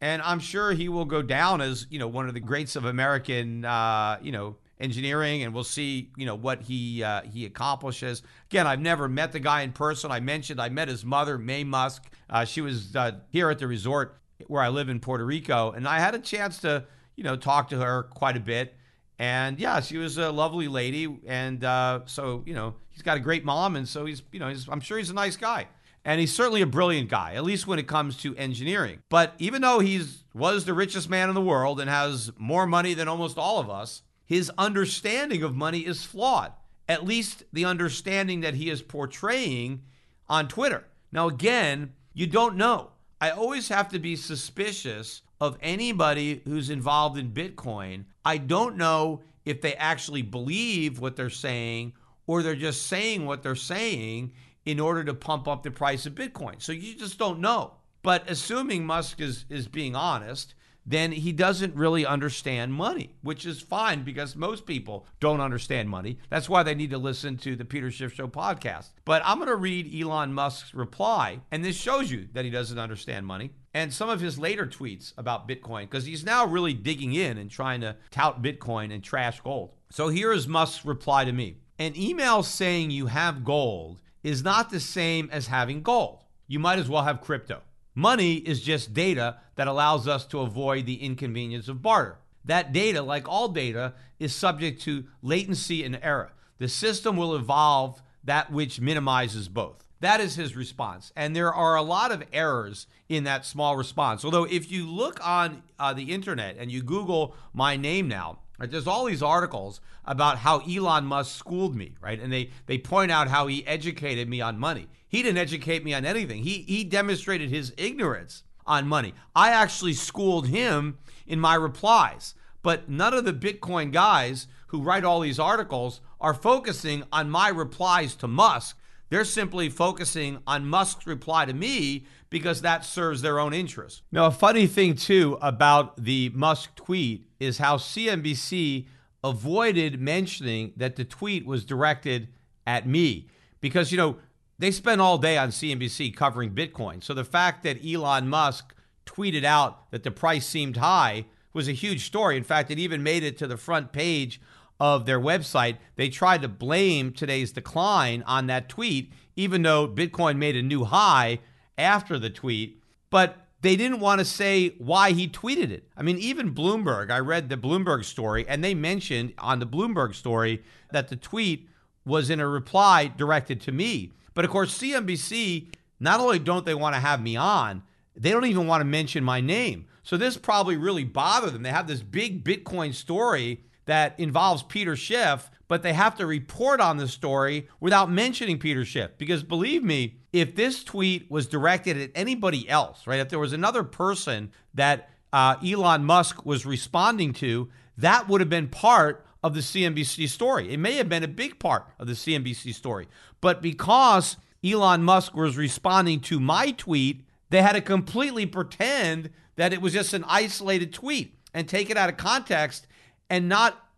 [0.00, 2.84] And I'm sure he will go down as, you know, one of the greats of
[2.84, 8.22] American uh, you know, engineering and we'll see, you know, what he uh, he accomplishes.
[8.50, 10.10] Again, I've never met the guy in person.
[10.10, 12.04] I mentioned I met his mother, Maye Musk.
[12.30, 15.86] Uh, she was uh, here at the resort where I live in Puerto Rico, and
[15.86, 16.84] I had a chance to,
[17.16, 18.74] you know, talk to her quite a bit.
[19.18, 23.20] And yeah, she was a lovely lady, and uh, so you know, he's got a
[23.20, 25.66] great mom, and so he's, you know, he's, I'm sure he's a nice guy,
[26.04, 29.02] and he's certainly a brilliant guy, at least when it comes to engineering.
[29.08, 32.94] But even though he's was the richest man in the world and has more money
[32.94, 36.52] than almost all of us, his understanding of money is flawed.
[36.88, 39.82] At least the understanding that he is portraying
[40.28, 40.84] on Twitter.
[41.10, 42.92] Now, again, you don't know.
[43.20, 48.04] I always have to be suspicious of anybody who's involved in Bitcoin.
[48.24, 51.94] I don't know if they actually believe what they're saying
[52.26, 54.32] or they're just saying what they're saying
[54.64, 56.60] in order to pump up the price of Bitcoin.
[56.60, 57.74] So you just don't know.
[58.02, 60.54] But assuming Musk is, is being honest,
[60.90, 66.18] then he doesn't really understand money, which is fine because most people don't understand money.
[66.30, 68.88] That's why they need to listen to the Peter Schiff Show podcast.
[69.04, 72.78] But I'm going to read Elon Musk's reply, and this shows you that he doesn't
[72.78, 73.50] understand money.
[73.74, 77.50] And some of his later tweets about Bitcoin, because he's now really digging in and
[77.50, 79.74] trying to tout Bitcoin and trash gold.
[79.90, 84.70] So here is Musk's reply to me An email saying you have gold is not
[84.70, 86.24] the same as having gold.
[86.46, 87.60] You might as well have crypto.
[87.98, 92.16] Money is just data that allows us to avoid the inconvenience of barter.
[92.44, 96.30] That data, like all data, is subject to latency and error.
[96.58, 99.84] The system will evolve that which minimizes both.
[99.98, 101.12] That is his response.
[101.16, 104.24] And there are a lot of errors in that small response.
[104.24, 108.70] Although, if you look on uh, the internet and you Google my name now, Right?
[108.70, 112.20] There's all these articles about how Elon Musk schooled me, right?
[112.20, 114.88] And they they point out how he educated me on money.
[115.08, 116.42] He didn't educate me on anything.
[116.42, 119.14] He he demonstrated his ignorance on money.
[119.34, 122.34] I actually schooled him in my replies.
[122.62, 127.48] But none of the Bitcoin guys who write all these articles are focusing on my
[127.48, 128.76] replies to Musk.
[129.10, 134.02] They're simply focusing on Musk's reply to me because that serves their own interests.
[134.12, 138.86] Now, a funny thing, too, about the Musk tweet is how CNBC
[139.24, 142.28] avoided mentioning that the tweet was directed
[142.66, 143.28] at me
[143.60, 144.18] because, you know,
[144.58, 147.02] they spend all day on CNBC covering Bitcoin.
[147.02, 148.74] So the fact that Elon Musk
[149.06, 152.36] tweeted out that the price seemed high was a huge story.
[152.36, 154.40] In fact, it even made it to the front page
[154.80, 155.78] of their website.
[155.96, 160.84] They tried to blame today's decline on that tweet, even though Bitcoin made a new
[160.84, 161.40] high
[161.76, 162.82] after the tweet.
[163.10, 165.88] But they didn't want to say why he tweeted it.
[165.96, 170.14] I mean, even Bloomberg, I read the Bloomberg story, and they mentioned on the Bloomberg
[170.14, 171.68] story that the tweet
[172.04, 174.12] was in a reply directed to me.
[174.38, 175.66] But of course, CNBC,
[175.98, 177.82] not only don't they want to have me on,
[178.14, 179.86] they don't even want to mention my name.
[180.04, 181.64] So this probably really bothered them.
[181.64, 186.80] They have this big Bitcoin story that involves Peter Schiff, but they have to report
[186.80, 189.10] on the story without mentioning Peter Schiff.
[189.18, 193.52] Because believe me, if this tweet was directed at anybody else, right, if there was
[193.52, 199.54] another person that uh, Elon Musk was responding to, that would have been part of
[199.54, 200.72] the CNBC story.
[200.72, 203.08] It may have been a big part of the CNBC story.
[203.40, 209.72] But because Elon Musk was responding to my tweet, they had to completely pretend that
[209.72, 212.86] it was just an isolated tweet and take it out of context
[213.30, 213.88] and not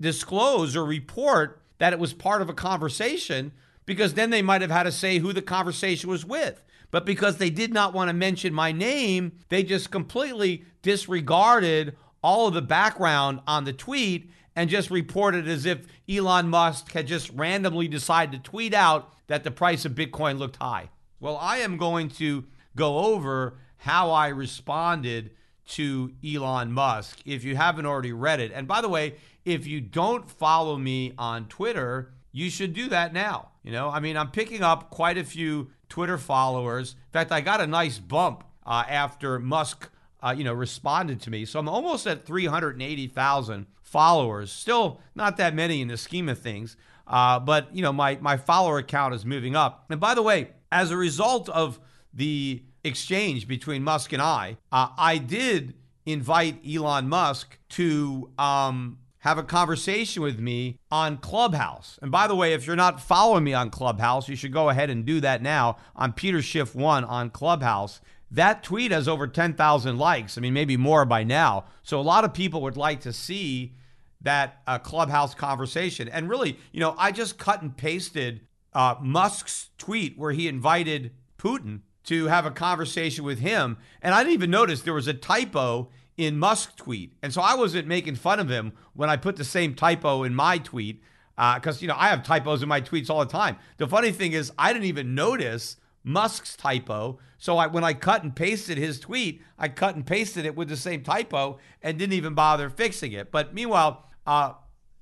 [0.00, 3.52] disclose or report that it was part of a conversation
[3.86, 6.62] because then they might have had to say who the conversation was with.
[6.90, 12.48] But because they did not want to mention my name, they just completely disregarded all
[12.48, 17.06] of the background on the tweet and just report it as if Elon Musk had
[17.06, 20.90] just randomly decided to tweet out that the price of Bitcoin looked high.
[21.20, 22.44] Well, I am going to
[22.74, 25.30] go over how I responded
[25.68, 28.50] to Elon Musk if you haven't already read it.
[28.52, 33.12] And by the way, if you don't follow me on Twitter, you should do that
[33.12, 33.50] now.
[33.62, 36.94] You know, I mean, I'm picking up quite a few Twitter followers.
[36.94, 39.88] In fact, I got a nice bump uh, after Musk,
[40.20, 41.44] uh, you know, responded to me.
[41.44, 44.52] So I'm almost at 380,000 followers.
[44.52, 46.76] Still not that many in the scheme of things.
[47.06, 49.86] Uh, but you know, my my follower count is moving up.
[49.88, 51.80] And by the way, as a result of
[52.12, 55.74] the exchange between Musk and I, uh, I did
[56.04, 61.98] invite Elon Musk to um, have a conversation with me on Clubhouse.
[62.00, 64.90] And by the way, if you're not following me on Clubhouse, you should go ahead
[64.90, 68.00] and do that now on Peter Schiff One on Clubhouse.
[68.30, 70.36] That tweet has over 10,000 likes.
[70.36, 71.64] I mean, maybe more by now.
[71.82, 73.72] So a lot of people would like to see
[74.20, 76.08] that uh, Clubhouse conversation.
[76.08, 78.40] And really, you know, I just cut and pasted
[78.72, 83.76] uh, Musk's tweet where he invited Putin to have a conversation with him.
[84.02, 87.14] And I didn't even notice there was a typo in Musk tweet.
[87.22, 90.34] And so I wasn't making fun of him when I put the same typo in
[90.34, 91.02] my tweet
[91.36, 93.56] because, uh, you know, I have typos in my tweets all the time.
[93.76, 95.76] The funny thing is, I didn't even notice
[96.08, 97.18] Musk's typo.
[97.36, 100.68] So I, when I cut and pasted his tweet, I cut and pasted it with
[100.68, 103.30] the same typo and didn't even bother fixing it.
[103.30, 104.54] But meanwhile, uh,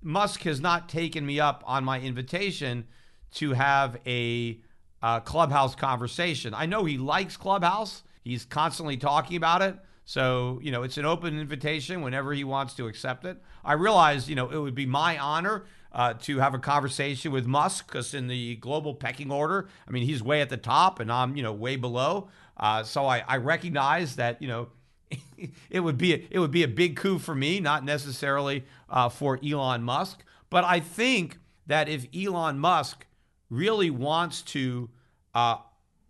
[0.03, 2.87] Musk has not taken me up on my invitation
[3.35, 4.61] to have a
[5.01, 6.55] uh, clubhouse conversation.
[6.55, 8.03] I know he likes Clubhouse.
[8.25, 9.77] He's constantly talking about it.
[10.05, 13.41] So, you know, it's an open invitation whenever he wants to accept it.
[13.65, 17.47] I realize, you know, it would be my honor uh, to have a conversation with
[17.47, 21.11] Musk because in the global pecking order, I mean, he's way at the top and
[21.11, 22.29] I'm, you know, way below.
[22.59, 24.69] Uh, so I, I recognize that, you know,
[25.71, 29.09] it would be a, it would be a big coup for me, not necessarily uh,
[29.09, 30.23] for Elon Musk.
[30.51, 33.07] But I think that if Elon Musk
[33.49, 34.91] really wants to,
[35.35, 35.57] uh,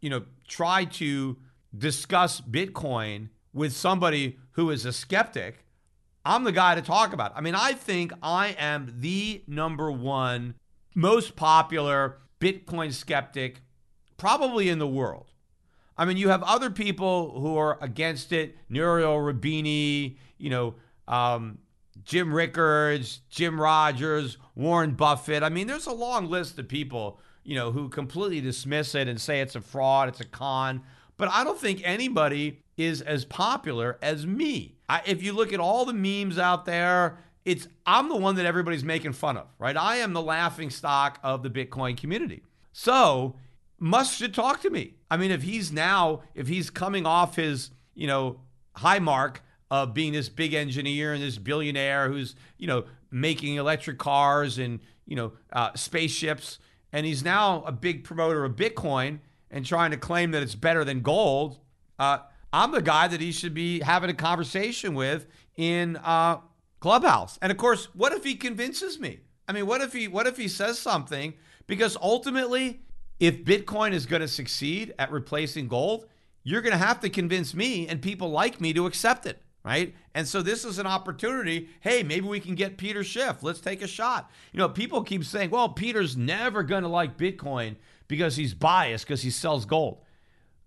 [0.00, 1.36] you know, try to
[1.78, 5.64] discuss Bitcoin with somebody who is a skeptic,
[6.26, 7.32] I'm the guy to talk about.
[7.36, 10.54] I mean, I think I am the number one
[10.94, 13.60] most popular Bitcoin skeptic
[14.16, 15.26] probably in the world.
[15.96, 20.74] I mean, you have other people who are against it, Nouriel Roubini, you know,
[21.08, 21.58] um,
[22.04, 25.42] Jim Rickards, Jim Rogers, Warren Buffett.
[25.42, 29.20] I mean, there's a long list of people, you know, who completely dismiss it and
[29.20, 30.82] say it's a fraud, it's a con.
[31.16, 34.75] But I don't think anybody is as popular as me.
[34.88, 38.46] I, if you look at all the memes out there, it's I'm the one that
[38.46, 39.76] everybody's making fun of, right?
[39.76, 42.42] I am the laughing stock of the Bitcoin community.
[42.72, 43.36] So
[43.78, 44.94] Musk should talk to me.
[45.10, 48.40] I mean, if he's now, if he's coming off his, you know,
[48.74, 53.98] high mark of being this big engineer and this billionaire who's, you know, making electric
[53.98, 56.58] cars and, you know, uh, spaceships,
[56.92, 59.20] and he's now a big promoter of Bitcoin
[59.50, 61.58] and trying to claim that it's better than gold.
[61.98, 62.18] Uh,
[62.52, 66.38] I'm the guy that he should be having a conversation with in uh,
[66.80, 67.38] Clubhouse.
[67.42, 69.20] And of course, what if he convinces me?
[69.48, 71.34] I mean, what if he what if he says something?
[71.66, 72.80] Because ultimately,
[73.18, 76.06] if Bitcoin is going to succeed at replacing gold,
[76.42, 79.94] you're going to have to convince me and people like me to accept it, right?
[80.14, 81.68] And so this is an opportunity.
[81.80, 83.42] Hey, maybe we can get Peter Schiff.
[83.42, 84.30] Let's take a shot.
[84.52, 87.76] You know, people keep saying, "Well, Peter's never going to like Bitcoin
[88.08, 90.02] because he's biased because he sells gold."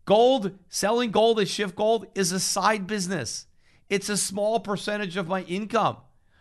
[0.10, 3.46] Gold, selling gold at Schiff Gold is a side business.
[3.92, 5.98] It's a small percentage of my income.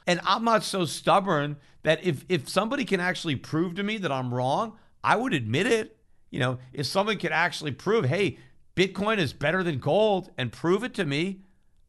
[0.06, 4.10] And I'm not so stubborn that if, if somebody can actually prove to me that
[4.10, 5.98] I'm wrong, I would admit it.
[6.30, 8.38] You know, if someone could actually prove, hey,
[8.74, 11.42] Bitcoin is better than gold and prove it to me,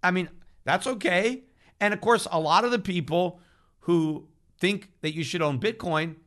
[0.04, 0.28] I mean,
[0.66, 1.44] that's okay.
[1.80, 3.40] And of course, a lot of the people
[3.80, 4.28] who
[4.60, 6.18] think that you should own Bitcoin,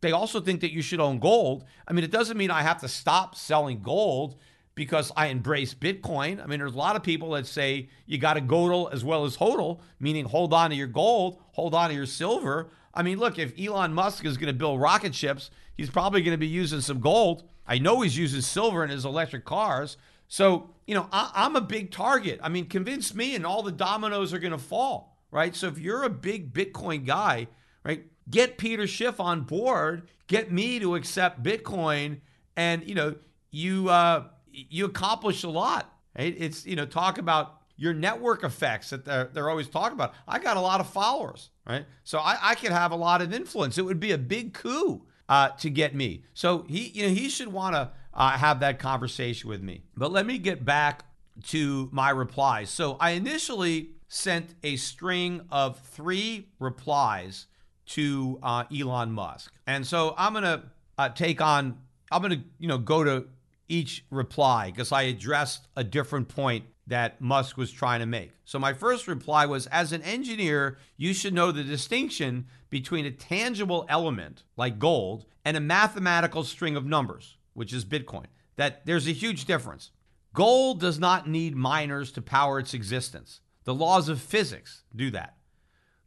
[0.00, 1.64] they also think that you should own gold.
[1.86, 4.36] I mean, it doesn't mean I have to stop selling gold
[4.74, 6.42] because I embrace Bitcoin.
[6.42, 9.24] I mean, there's a lot of people that say you got to godel as well
[9.24, 12.70] as hodl, meaning hold on to your gold, hold on to your silver.
[12.94, 16.34] I mean, look, if Elon Musk is going to build rocket ships, he's probably going
[16.34, 17.44] to be using some gold.
[17.66, 19.96] I know he's using silver in his electric cars.
[20.28, 22.40] So, you know, I, am a big target.
[22.42, 25.54] I mean, convince me and all the dominoes are going to fall, right?
[25.54, 27.48] So if you're a big Bitcoin guy,
[27.84, 32.20] right, get Peter Schiff on board, get me to accept Bitcoin,
[32.56, 33.14] and, you know,
[33.50, 35.90] you, uh, you accomplish a lot.
[36.14, 40.14] It's you know talk about your network effects that they're, they're always talking about.
[40.28, 41.86] I got a lot of followers, right?
[42.04, 43.78] So I, I could have a lot of influence.
[43.78, 46.24] It would be a big coup uh, to get me.
[46.34, 49.82] So he you know he should want to uh, have that conversation with me.
[49.96, 51.04] But let me get back
[51.44, 52.70] to my replies.
[52.70, 57.46] So I initially sent a string of three replies
[57.86, 59.52] to uh, Elon Musk.
[59.66, 60.62] And so I'm to
[60.98, 61.78] uh, take on,
[62.10, 63.26] I'm to, you know, go to
[63.68, 68.32] each reply because I addressed a different point that Musk was trying to make.
[68.44, 73.10] So my first reply was as an engineer, you should know the distinction between a
[73.10, 78.26] tangible element like gold and a mathematical string of numbers, which is Bitcoin.
[78.56, 79.90] That there's a huge difference.
[80.34, 83.40] Gold does not need miners to power its existence.
[83.64, 85.36] The laws of physics do that.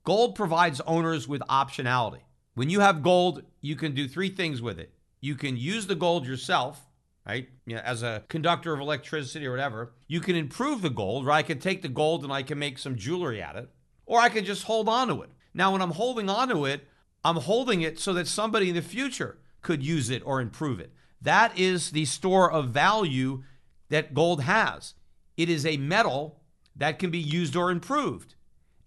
[0.04, 2.22] Gold provides owners with optionality.
[2.54, 4.94] When you have gold, you can do three things with it.
[5.22, 6.85] You can use the gold yourself,
[7.26, 7.50] right?
[7.66, 9.94] You know, as a conductor of electricity or whatever.
[10.08, 11.38] You can improve the gold, right?
[11.38, 13.70] I can take the gold and I can make some jewelry at it,
[14.06, 15.30] or I can just hold on to it.
[15.54, 16.88] Now, when I'm holding on to it,
[17.24, 20.94] I'm holding it so that somebody in the future could use it or improve it.
[21.22, 23.44] That is the store of value
[23.90, 24.94] that gold has.
[25.38, 26.42] It is a metal
[26.76, 28.36] that can be used or improved.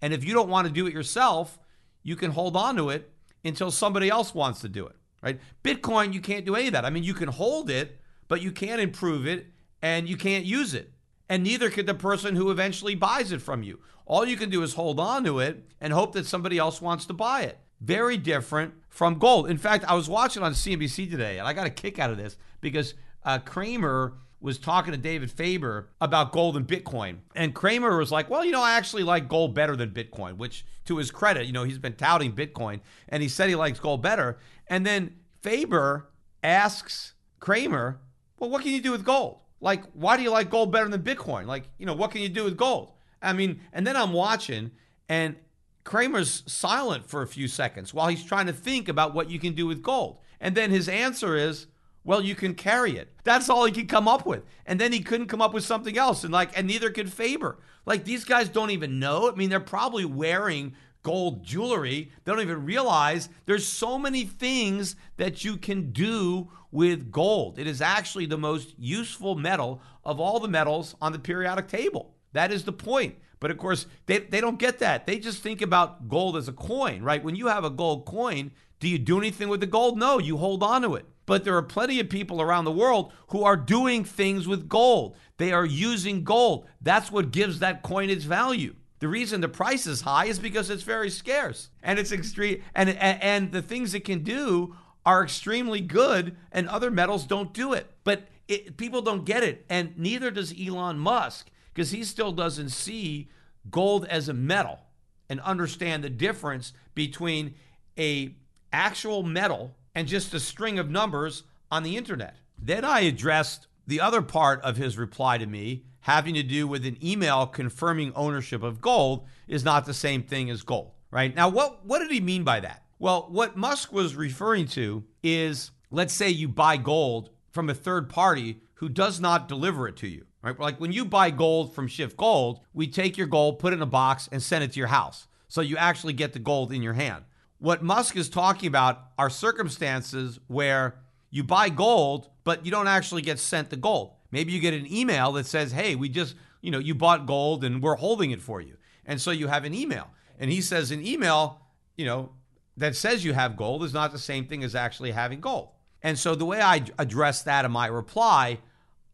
[0.01, 1.59] And if you don't want to do it yourself,
[2.03, 3.11] you can hold on to it
[3.43, 5.39] until somebody else wants to do it, right?
[5.63, 6.85] Bitcoin, you can't do any of that.
[6.85, 7.98] I mean, you can hold it,
[8.29, 9.47] but you can't improve it
[9.81, 10.93] and you can't use it.
[11.27, 13.79] And neither could the person who eventually buys it from you.
[14.05, 17.05] All you can do is hold on to it and hope that somebody else wants
[17.05, 17.59] to buy it.
[17.81, 19.49] Very different from gold.
[19.49, 22.17] In fact, I was watching on CNBC today, and I got a kick out of
[22.17, 27.17] this because uh, Cramer was talking to David Faber about gold and Bitcoin.
[27.35, 30.65] And Cramer was like, well, you know, I actually like gold better than Bitcoin, which
[30.85, 34.01] to his credit, you know, he's been touting Bitcoin and he said he likes gold
[34.01, 34.37] better.
[34.67, 36.09] And then Faber
[36.41, 37.99] asks Cramer,
[38.39, 39.39] well, what can you do with gold?
[39.61, 41.45] Like, why do you like gold better than Bitcoin?
[41.45, 42.93] Like, you know, what can you do with gold?
[43.21, 44.71] I mean, and then I'm watching
[45.09, 45.35] and
[45.83, 49.53] Cramer's silent for a few seconds while he's trying to think about what you can
[49.53, 50.19] do with gold.
[50.39, 51.67] And then his answer is,
[52.03, 53.13] well, you can carry it.
[53.23, 54.43] That's all he could come up with.
[54.65, 56.23] And then he couldn't come up with something else.
[56.23, 57.57] And like, and neither could Faber.
[57.85, 59.29] Like these guys don't even know.
[59.31, 62.11] I mean, they're probably wearing gold jewelry.
[62.23, 67.57] They don't even realize there's so many things that you can do with gold.
[67.57, 72.15] It is actually the most useful metal of all the metals on the periodic table.
[72.33, 73.15] That is the point.
[73.39, 75.05] But of course, they, they don't get that.
[75.05, 77.23] They just think about gold as a coin, right?
[77.23, 79.97] When you have a gold coin, do you do anything with the gold?
[79.97, 81.05] No, you hold on to it.
[81.25, 85.15] But there are plenty of people around the world who are doing things with gold.
[85.37, 86.67] They are using gold.
[86.81, 88.75] That's what gives that coin its value.
[88.99, 92.89] The reason the price is high is because it's very scarce and it's extreme and,
[92.89, 94.75] and and the things it can do
[95.05, 97.89] are extremely good and other metals don't do it.
[98.03, 102.69] But it, people don't get it and neither does Elon Musk because he still doesn't
[102.69, 103.29] see
[103.71, 104.81] gold as a metal
[105.29, 107.55] and understand the difference between
[107.97, 108.35] a
[108.73, 112.35] actual metal and just a string of numbers on the internet.
[112.57, 116.85] Then I addressed the other part of his reply to me having to do with
[116.85, 121.35] an email confirming ownership of gold is not the same thing as gold, right?
[121.35, 122.83] Now, what, what did he mean by that?
[122.99, 128.09] Well, what Musk was referring to is let's say you buy gold from a third
[128.09, 130.57] party who does not deliver it to you, right?
[130.59, 133.81] Like when you buy gold from Schiff Gold, we take your gold, put it in
[133.81, 135.27] a box, and send it to your house.
[135.47, 137.23] So you actually get the gold in your hand.
[137.57, 140.95] What Musk is talking about are circumstances where
[141.29, 144.13] you buy gold, but you don't actually get sent the gold.
[144.31, 147.63] Maybe you get an email that says, hey, we just, you know, you bought gold
[147.63, 148.77] and we're holding it for you.
[149.05, 150.07] And so you have an email.
[150.39, 151.61] And he says an email,
[151.97, 152.31] you know,
[152.77, 155.69] that says you have gold is not the same thing as actually having gold.
[156.01, 158.59] And so the way I addressed that in my reply,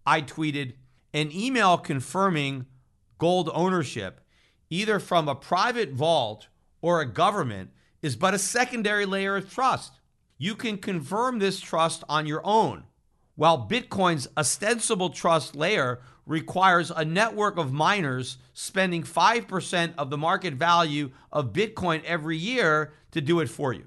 [0.06, 0.74] I tweeted
[1.14, 2.68] an email confirming
[3.18, 4.22] gold ownership,
[4.70, 6.48] either from a private vault
[6.82, 10.00] or a government, is but a secondary layer of trust.
[10.38, 12.84] You can confirm this trust on your own,
[13.36, 20.56] while Bitcoin's ostensible trust layer requires a network of miners spending 5% of the market
[20.56, 23.86] value of Bitcoin every year to do it for you.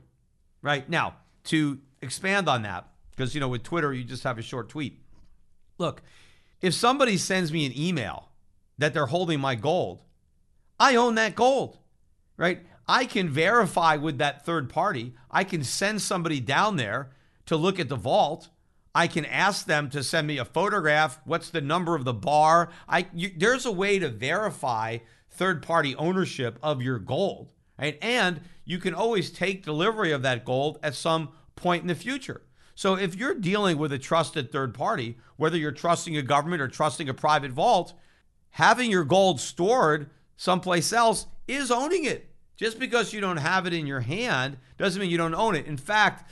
[0.62, 0.88] Right?
[0.88, 4.68] Now, to expand on that, because you know with Twitter you just have a short
[4.68, 5.00] tweet.
[5.78, 6.02] Look,
[6.60, 8.28] if somebody sends me an email
[8.78, 10.02] that they're holding my gold,
[10.78, 11.78] I own that gold.
[12.36, 12.64] Right?
[12.86, 15.14] I can verify with that third party.
[15.30, 17.10] I can send somebody down there
[17.46, 18.48] to look at the vault.
[18.98, 21.20] I can ask them to send me a photograph.
[21.24, 22.70] What's the number of the bar?
[22.88, 24.98] I you, there's a way to verify
[25.30, 27.96] third party ownership of your gold, right?
[28.02, 32.42] And you can always take delivery of that gold at some point in the future.
[32.74, 36.66] So if you're dealing with a trusted third party, whether you're trusting a government or
[36.66, 37.92] trusting a private vault,
[38.50, 42.34] having your gold stored someplace else is owning it.
[42.56, 45.66] Just because you don't have it in your hand doesn't mean you don't own it.
[45.66, 46.28] In fact,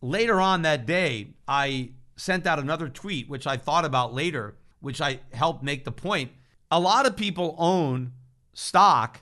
[0.00, 5.00] later on that day, I sent out another tweet, which I thought about later, which
[5.00, 6.32] I helped make the point.
[6.70, 8.12] A lot of people own
[8.52, 9.20] stock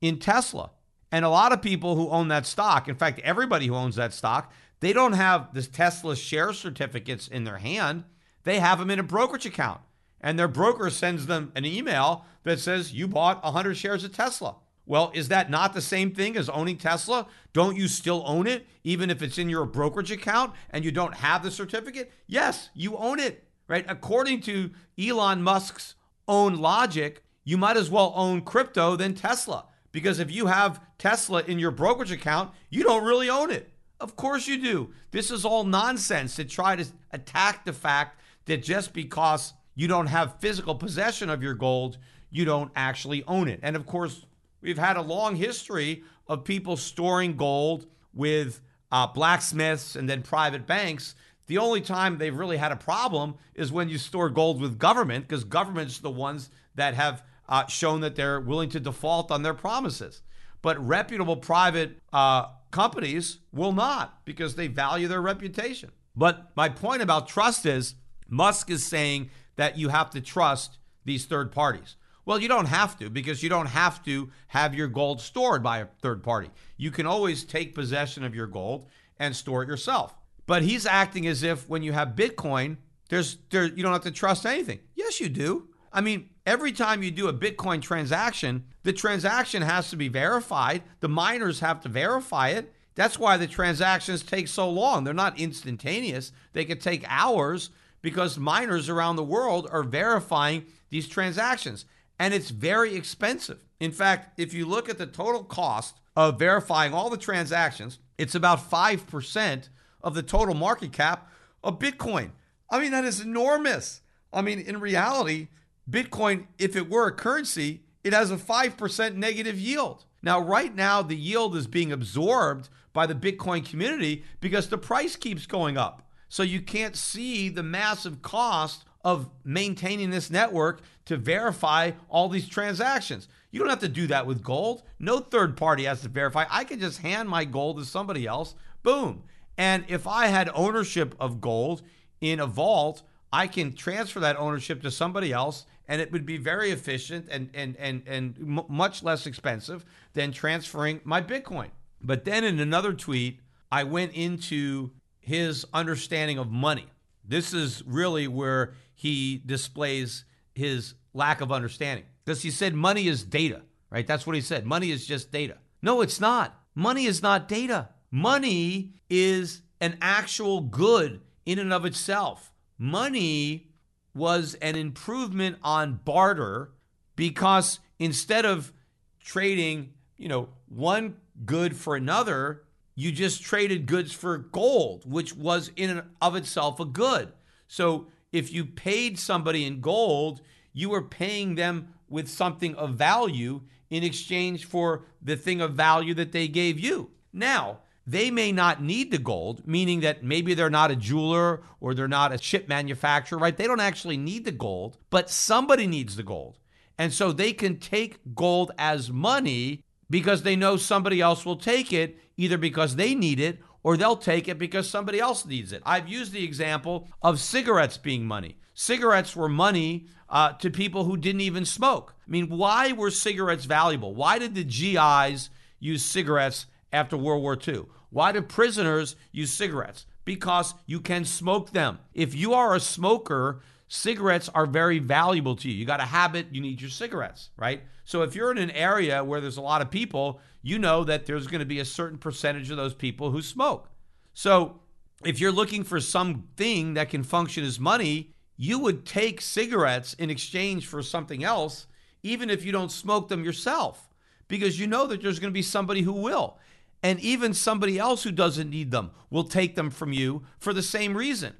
[0.00, 0.70] in Tesla.
[1.10, 4.12] And a lot of people who own that stock, in fact, everybody who owns that
[4.12, 8.04] stock, they don't have this Tesla share certificates in their hand.
[8.42, 9.80] They have them in a brokerage account.
[10.20, 14.56] And their broker sends them an email that says, You bought 100 shares of Tesla.
[14.86, 17.26] Well, is that not the same thing as owning Tesla?
[17.52, 21.14] Don't you still own it, even if it's in your brokerage account and you don't
[21.14, 22.12] have the certificate?
[22.26, 23.86] Yes, you own it, right?
[23.88, 25.94] According to Elon Musk's
[26.28, 29.66] own logic, you might as well own crypto than Tesla.
[29.90, 33.70] Because if you have Tesla in your brokerage account, you don't really own it.
[34.00, 34.92] Of course you do.
[35.12, 40.08] This is all nonsense to try to attack the fact that just because you don't
[40.08, 41.98] have physical possession of your gold,
[42.30, 43.60] you don't actually own it.
[43.62, 44.26] And of course,
[44.64, 48.60] we've had a long history of people storing gold with
[48.90, 51.14] uh, blacksmiths and then private banks.
[51.46, 55.28] The only time they've really had a problem is when you store gold with government,
[55.28, 59.54] because government's the ones that have uh, shown that they're willing to default on their
[59.54, 60.22] promises.
[60.62, 65.90] But reputable private uh, companies will not because they value their reputation.
[66.16, 67.96] But my point about trust is
[68.28, 71.96] Musk is saying that you have to trust these third parties.
[72.26, 75.78] Well, you don't have to because you don't have to have your gold stored by
[75.78, 76.50] a third party.
[76.76, 78.86] You can always take possession of your gold
[79.18, 80.14] and store it yourself.
[80.46, 84.10] But he's acting as if when you have Bitcoin, there's there you don't have to
[84.10, 84.80] trust anything.
[84.94, 85.68] Yes, you do.
[85.92, 90.82] I mean, every time you do a Bitcoin transaction, the transaction has to be verified.
[91.00, 92.72] The miners have to verify it.
[92.94, 95.04] That's why the transactions take so long.
[95.04, 96.32] They're not instantaneous.
[96.52, 97.70] They could take hours
[98.02, 101.86] because miners around the world are verifying these transactions.
[102.18, 103.64] And it's very expensive.
[103.80, 108.34] In fact, if you look at the total cost of verifying all the transactions, it's
[108.34, 109.68] about 5%
[110.02, 111.30] of the total market cap
[111.62, 112.30] of Bitcoin.
[112.70, 114.00] I mean, that is enormous.
[114.32, 115.48] I mean, in reality,
[115.90, 120.04] Bitcoin, if it were a currency, it has a 5% negative yield.
[120.22, 125.16] Now, right now, the yield is being absorbed by the Bitcoin community because the price
[125.16, 126.08] keeps going up.
[126.28, 132.48] So you can't see the massive cost of maintaining this network to verify all these
[132.48, 133.28] transactions.
[133.50, 134.82] You don't have to do that with gold.
[134.98, 136.46] No third party has to verify.
[136.50, 138.54] I can just hand my gold to somebody else.
[138.82, 139.22] Boom.
[139.56, 141.82] And if I had ownership of gold
[142.20, 143.02] in a vault,
[143.32, 147.50] I can transfer that ownership to somebody else and it would be very efficient and
[147.54, 149.84] and and and m- much less expensive
[150.14, 151.70] than transferring my Bitcoin.
[152.00, 153.40] But then in another tweet,
[153.70, 154.90] I went into
[155.20, 156.86] his understanding of money.
[157.26, 160.24] This is really where he displays
[160.54, 162.04] his lack of understanding.
[162.24, 164.06] Because he said money is data, right?
[164.06, 164.64] That's what he said.
[164.64, 165.58] Money is just data.
[165.82, 166.58] No, it's not.
[166.74, 167.90] Money is not data.
[168.10, 172.52] Money is an actual good in and of itself.
[172.78, 173.68] Money
[174.14, 176.72] was an improvement on barter
[177.16, 178.72] because instead of
[179.20, 182.62] trading, you know, one good for another,
[182.94, 187.32] you just traded goods for gold, which was in and of itself a good.
[187.66, 190.40] So if you paid somebody in gold,
[190.72, 196.14] you were paying them with something of value in exchange for the thing of value
[196.14, 197.12] that they gave you.
[197.32, 201.94] Now, they may not need the gold, meaning that maybe they're not a jeweler or
[201.94, 203.56] they're not a chip manufacturer, right?
[203.56, 206.58] They don't actually need the gold, but somebody needs the gold.
[206.98, 211.92] And so they can take gold as money because they know somebody else will take
[211.92, 215.82] it, either because they need it or they'll take it because somebody else needs it.
[215.86, 218.56] I've used the example of cigarettes being money.
[218.72, 222.14] Cigarettes were money uh, to people who didn't even smoke.
[222.26, 224.14] I mean, why were cigarettes valuable?
[224.14, 227.84] Why did the GIs use cigarettes after World War II?
[228.10, 230.06] Why do prisoners use cigarettes?
[230.24, 231.98] Because you can smoke them.
[232.14, 235.74] If you are a smoker, cigarettes are very valuable to you.
[235.74, 237.82] You got a habit, you need your cigarettes, right?
[238.04, 241.26] So if you're in an area where there's a lot of people, you know that
[241.26, 243.90] there's going to be a certain percentage of those people who smoke.
[244.32, 244.80] So
[245.22, 250.30] if you're looking for something that can function as money, you would take cigarettes in
[250.30, 251.86] exchange for something else,
[252.22, 254.08] even if you don't smoke them yourself,
[254.48, 256.58] because you know that there's going to be somebody who will.
[257.02, 260.82] And even somebody else who doesn't need them will take them from you for the
[260.82, 261.52] same reason.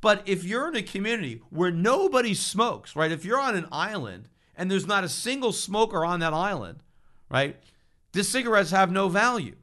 [0.00, 3.12] But if you're in a community where nobody smokes, right?
[3.12, 6.82] If you're on an island and there's not a single smoker on that island,
[7.30, 7.56] right?
[8.12, 9.56] The cigarettes have no value.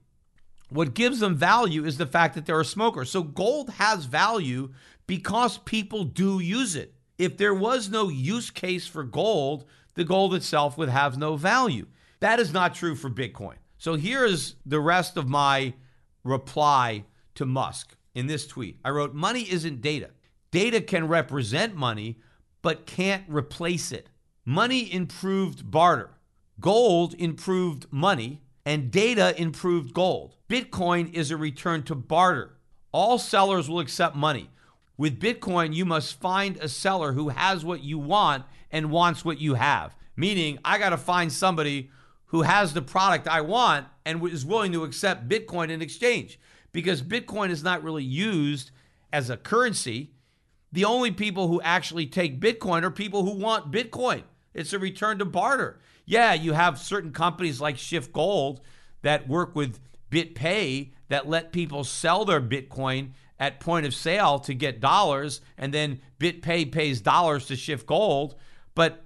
[0.70, 3.06] What gives them value is the fact that they're a smoker.
[3.06, 4.74] So gold has value
[5.08, 6.93] because people do use it.
[7.18, 11.88] If there was no use case for gold, the gold itself would have no value.
[12.20, 13.56] That is not true for Bitcoin.
[13.78, 15.74] So here is the rest of my
[16.24, 18.80] reply to Musk in this tweet.
[18.84, 20.10] I wrote, Money isn't data.
[20.52, 22.18] Data can represent money,
[22.62, 24.10] but can't replace it.
[24.46, 26.12] Money improved barter.
[26.60, 28.41] Gold improved money.
[28.68, 30.36] and data improved gold.
[30.49, 32.58] Bitcoin is a return to barter.
[32.91, 34.49] All sellers will accept money.
[34.97, 39.39] With Bitcoin, you must find a seller who has what you want and wants what
[39.39, 39.95] you have.
[40.16, 41.91] Meaning, I got to find somebody
[42.28, 46.39] who has the product I want and is willing to accept Bitcoin in exchange
[46.72, 48.72] because Bitcoin is not really used
[49.14, 50.12] as a currency.
[50.72, 54.24] The only people who actually take Bitcoin are people who want Bitcoin.
[54.53, 55.80] It's a return to barter.
[56.06, 58.62] Yeah, you have certain companies like Schiff Gold
[59.01, 59.80] that work with
[60.12, 65.74] BitPay that let people sell their Bitcoin at point of sale to get dollars, and
[65.74, 68.36] then BitPay pays dollars to Schiff Gold.
[68.76, 69.03] But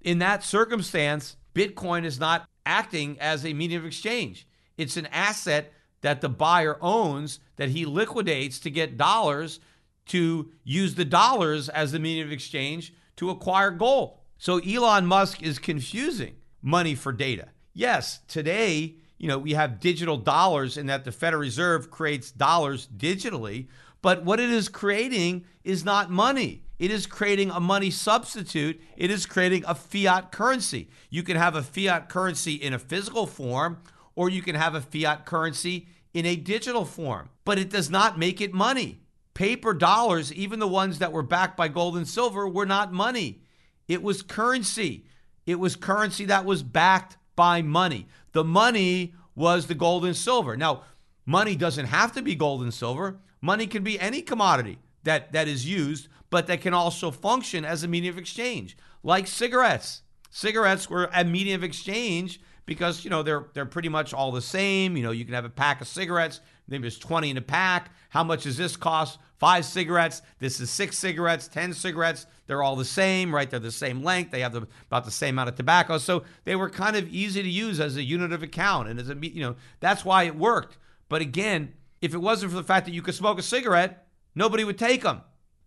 [0.00, 4.46] in that circumstance, Bitcoin is not acting as a medium of exchange.
[4.76, 5.72] It's an asset
[6.02, 9.60] that the buyer owns that he liquidates to get dollars
[10.06, 14.18] to use the dollars as the medium of exchange to acquire gold.
[14.42, 17.50] So Elon Musk is confusing money for data.
[17.74, 22.88] Yes, today, you know, we have digital dollars in that the Federal Reserve creates dollars
[22.88, 23.68] digitally,
[24.00, 26.64] but what it is creating is not money.
[26.80, 28.80] It is creating a money substitute.
[28.96, 30.90] It is creating a fiat currency.
[31.08, 33.78] You can have a fiat currency in a physical form,
[34.16, 38.18] or you can have a fiat currency in a digital form, but it does not
[38.18, 39.02] make it money.
[39.34, 43.38] Paper dollars, even the ones that were backed by gold and silver, were not money.
[43.88, 45.04] It was currency.
[45.46, 48.06] It was currency that was backed by money.
[48.32, 50.56] The money was the gold and silver.
[50.56, 50.84] Now,
[51.26, 53.18] money doesn't have to be gold and silver.
[53.40, 57.82] Money can be any commodity that, that is used, but that can also function as
[57.82, 60.02] a medium of exchange, like cigarettes.
[60.30, 64.40] Cigarettes were a medium of exchange because you know they're they're pretty much all the
[64.40, 64.96] same.
[64.96, 66.40] You know, you can have a pack of cigarettes.
[66.68, 67.90] Maybe there's 20 in a pack.
[68.08, 69.18] How much does this cost?
[69.42, 70.22] Five cigarettes.
[70.38, 72.26] This is six cigarettes, 10 cigarettes.
[72.46, 73.50] They're all the same, right?
[73.50, 74.30] They're the same length.
[74.30, 75.98] They have the, about the same amount of tobacco.
[75.98, 78.88] So they were kind of easy to use as a unit of account.
[78.88, 80.78] And as a, you know, that's why it worked.
[81.08, 84.62] But again, if it wasn't for the fact that you could smoke a cigarette, nobody
[84.62, 85.22] would take them.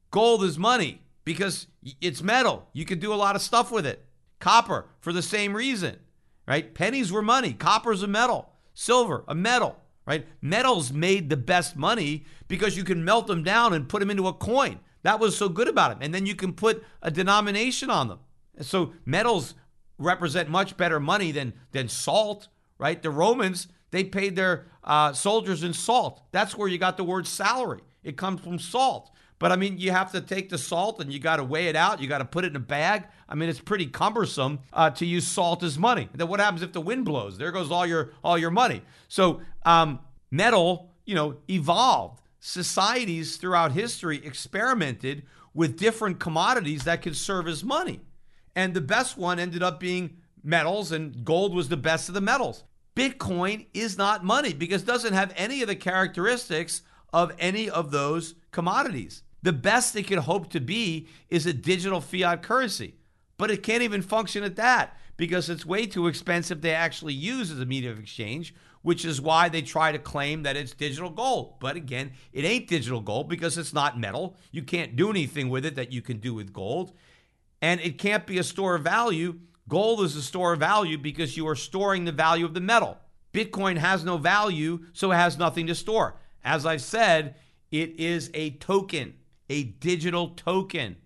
[0.09, 1.67] Gold is money because
[1.99, 2.69] it's metal.
[2.71, 4.05] You could do a lot of stuff with it.
[4.39, 5.99] Copper for the same reason,
[6.47, 6.73] right?
[6.73, 7.51] Pennies were money.
[7.51, 8.53] Copper's a metal.
[8.73, 10.27] Silver, a metal right?
[10.41, 14.27] Metals made the best money because you can melt them down and put them into
[14.27, 14.79] a coin.
[15.03, 15.99] That was so good about them.
[16.01, 18.19] And then you can put a denomination on them.
[18.61, 19.55] So metals
[19.97, 22.47] represent much better money than than salt,
[22.77, 23.01] right?
[23.01, 26.21] The Romans they paid their uh, soldiers in salt.
[26.31, 27.81] That's where you got the word salary.
[28.03, 29.11] It comes from salt.
[29.37, 31.75] But I mean, you have to take the salt and you got to weigh it
[31.75, 32.01] out.
[32.01, 33.03] You got to put it in a bag.
[33.27, 36.09] I mean, it's pretty cumbersome uh, to use salt as money.
[36.13, 37.37] then what happens if the wind blows?
[37.37, 38.81] There goes all your all your money.
[39.07, 39.99] So um,
[40.31, 42.21] metal, you know, evolved.
[42.39, 45.23] Societies throughout history experimented
[45.53, 48.01] with different commodities that could serve as money,
[48.55, 52.21] and the best one ended up being metals, and gold was the best of the
[52.21, 52.63] metals.
[52.95, 56.83] Bitcoin is not money because it doesn't have any of the characteristics
[57.15, 59.23] of any of those commodities.
[59.41, 62.95] The best they could hope to be is a digital fiat currency,
[63.37, 67.51] but it can't even function at that because it's way too expensive to actually use
[67.51, 71.09] as a medium of exchange, which is why they try to claim that it's digital
[71.09, 71.53] gold.
[71.61, 74.35] But again, it ain't digital gold because it's not metal.
[74.51, 76.91] You can't do anything with it that you can do with gold.
[77.61, 79.39] And it can't be a store of value.
[79.69, 82.97] Gold is a store of value because you are storing the value of the metal.
[83.33, 86.17] Bitcoin has no value, so it has nothing to store.
[86.45, 87.35] As I've said,
[87.71, 89.15] it is a token
[89.49, 90.97] a digital token.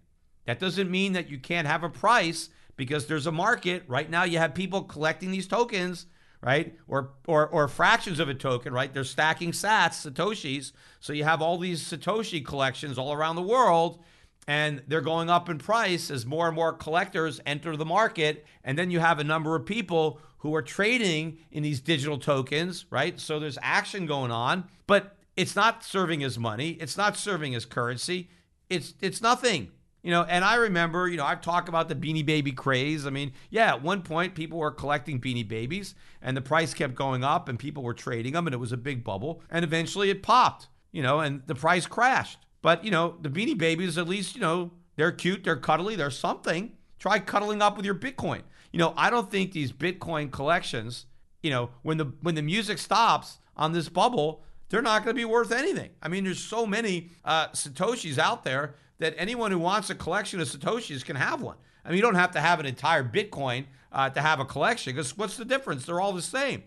[0.46, 3.84] That doesn't mean that you can't have a price because there's a market.
[3.88, 6.06] Right now, you have people collecting these tokens,
[6.42, 6.76] right?
[6.88, 8.94] Or, or, or fractions of a token, right?
[8.94, 10.72] They're stacking sats, Satoshis.
[11.00, 14.00] So you have all these Satoshi collections all around the world,
[14.48, 18.46] and they're going up in price as more and more collectors enter the market.
[18.64, 22.86] And then you have a number of people who are trading in these digital tokens,
[22.90, 23.20] right?
[23.20, 24.64] So there's action going on.
[24.88, 26.72] But it's not serving as money.
[26.72, 28.30] It's not serving as currency.
[28.70, 29.72] It's it's nothing.
[30.02, 33.06] You know, and I remember, you know, I've talked about the Beanie Baby craze.
[33.06, 36.96] I mean, yeah, at one point people were collecting Beanie Babies and the price kept
[36.96, 39.42] going up and people were trading them and it was a big bubble.
[39.50, 42.40] And eventually it popped, you know, and the price crashed.
[42.62, 46.12] But, you know, the Beanie Babies, at least, you know, they're cute, they're cuddly, they're
[46.12, 46.74] something.
[46.98, 48.44] Try cuddling up with your Bitcoin.
[48.72, 51.08] You know, I don't think these Bitcoin collections,
[51.42, 55.20] you know, when the when the music stops on this bubble, they're not going to
[55.20, 55.90] be worth anything.
[56.02, 60.40] I mean, there's so many uh, Satoshis out there that anyone who wants a collection
[60.40, 61.58] of Satoshis can have one.
[61.84, 64.94] I mean, you don't have to have an entire Bitcoin uh, to have a collection
[64.94, 65.86] because what's the difference?
[65.86, 66.64] They're all the same.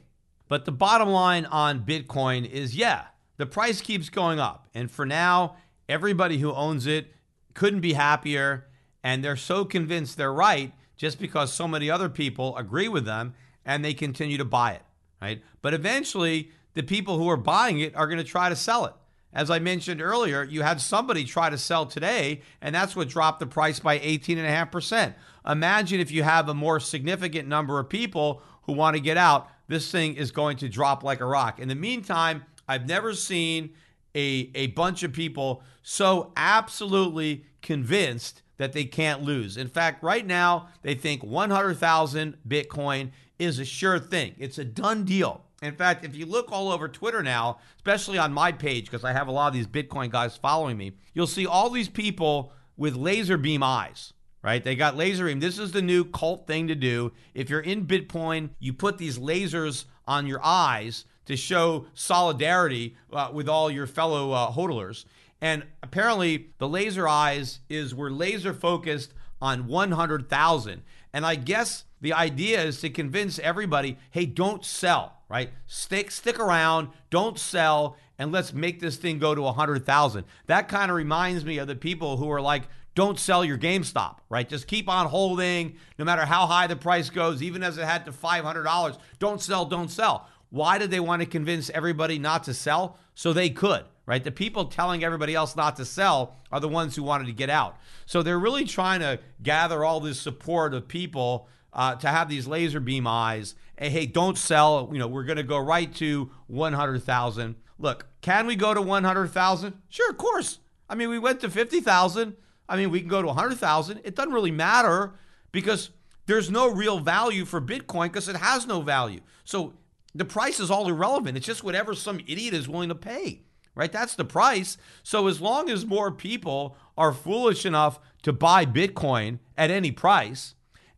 [0.49, 3.05] But the bottom line on Bitcoin is yeah,
[3.37, 4.69] the price keeps going up.
[4.75, 5.57] And for now,
[5.89, 7.13] everybody who owns it
[7.55, 8.67] couldn't be happier.
[9.05, 13.35] And they're so convinced they're right just because so many other people agree with them
[13.65, 14.83] and they continue to buy it
[15.23, 15.41] right?
[15.63, 18.95] But eventually, the people who are buying it are going to try to sell it.
[19.33, 23.41] As I mentioned earlier, you had somebody try to sell today, and that's what dropped
[23.41, 25.15] the price by 18.5%.
[25.47, 29.49] Imagine if you have a more significant number of people who want to get out,
[29.69, 31.59] this thing is going to drop like a rock.
[31.59, 33.71] In the meantime, I've never seen
[34.15, 39.57] a, a bunch of people so absolutely convinced that they can't lose.
[39.57, 45.05] In fact, right now, they think 100,000 Bitcoin is a sure thing, it's a done
[45.05, 45.45] deal.
[45.63, 49.13] In fact, if you look all over Twitter now, especially on my page, because I
[49.13, 52.97] have a lot of these Bitcoin guys following me, you'll see all these people with
[52.97, 54.63] laser beam eyes, right?
[54.63, 55.39] They got laser beam.
[55.39, 57.13] This is the new cult thing to do.
[57.33, 63.31] If you're in Bitcoin, you put these lasers on your eyes to show solidarity uh,
[63.33, 65.05] with all your fellow uh, hodlers.
[65.41, 70.83] And apparently, the laser eyes is we're laser focused on 100,000.
[71.13, 75.51] And I guess the idea is to convince everybody, hey, don't sell, right?
[75.67, 80.25] Stick stick around, don't sell, and let's make this thing go to 100,000.
[80.47, 84.17] That kind of reminds me of the people who are like, don't sell your GameStop,
[84.29, 84.47] right?
[84.47, 88.05] Just keep on holding no matter how high the price goes, even as it had
[88.05, 88.99] to $500.
[89.19, 90.29] Don't sell, don't sell.
[90.51, 92.99] Why did they want to convince everybody not to sell?
[93.15, 94.23] So they could, right?
[94.23, 97.49] The people telling everybody else not to sell are the ones who wanted to get
[97.49, 97.79] out.
[98.05, 102.47] So they're really trying to gather all this support of people uh, to have these
[102.47, 103.55] laser beam eyes.
[103.79, 104.91] Hey, hey, don't sell.
[104.93, 107.57] You know, we're going to go right to 100,000.
[107.79, 109.75] Look, can we go to 100,000?
[109.89, 110.59] Sure, of course.
[110.89, 112.37] I mean, we went to 50,000.
[112.69, 114.01] I mean, we can go to 100,000.
[114.05, 115.15] It doesn't really matter
[115.51, 115.91] because
[116.27, 119.21] there's no real value for Bitcoin because it has no value.
[119.45, 119.75] So
[120.15, 121.37] the price is all irrelevant.
[121.37, 123.43] It's just whatever some idiot is willing to pay,
[123.75, 123.91] right?
[123.91, 124.77] That's the price.
[125.03, 130.55] So as long as more people are foolish enough to buy Bitcoin at any price,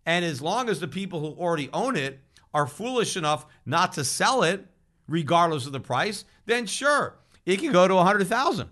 [0.06, 2.20] and as long as the people who already own it
[2.52, 4.66] are foolish enough not to sell it,
[5.08, 8.68] regardless of the price, then sure, it can go to 100,000.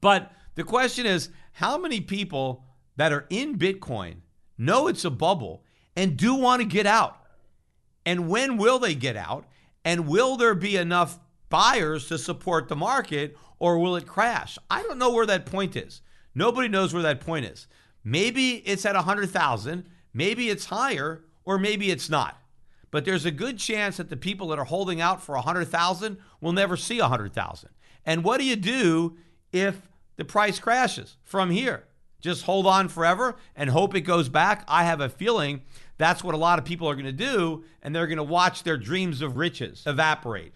[0.00, 2.64] But the question is how many people
[2.96, 4.16] that are in Bitcoin
[4.58, 5.64] know it's a bubble
[5.94, 7.18] and do want to get out?
[8.04, 9.46] And when will they get out?
[9.84, 11.18] And will there be enough
[11.48, 14.58] buyers to support the market or will it crash?
[14.70, 16.02] I don't know where that point is.
[16.34, 17.66] Nobody knows where that point is.
[18.04, 22.40] Maybe it's at 100,000, maybe it's higher, or maybe it's not.
[22.90, 26.52] But there's a good chance that the people that are holding out for 100,000 will
[26.52, 27.70] never see 100,000.
[28.06, 29.18] And what do you do
[29.52, 31.84] if the price crashes from here?
[32.20, 34.64] Just hold on forever and hope it goes back.
[34.66, 35.60] I have a feeling
[35.98, 38.62] that's what a lot of people are going to do, and they're going to watch
[38.62, 40.52] their dreams of riches evaporate.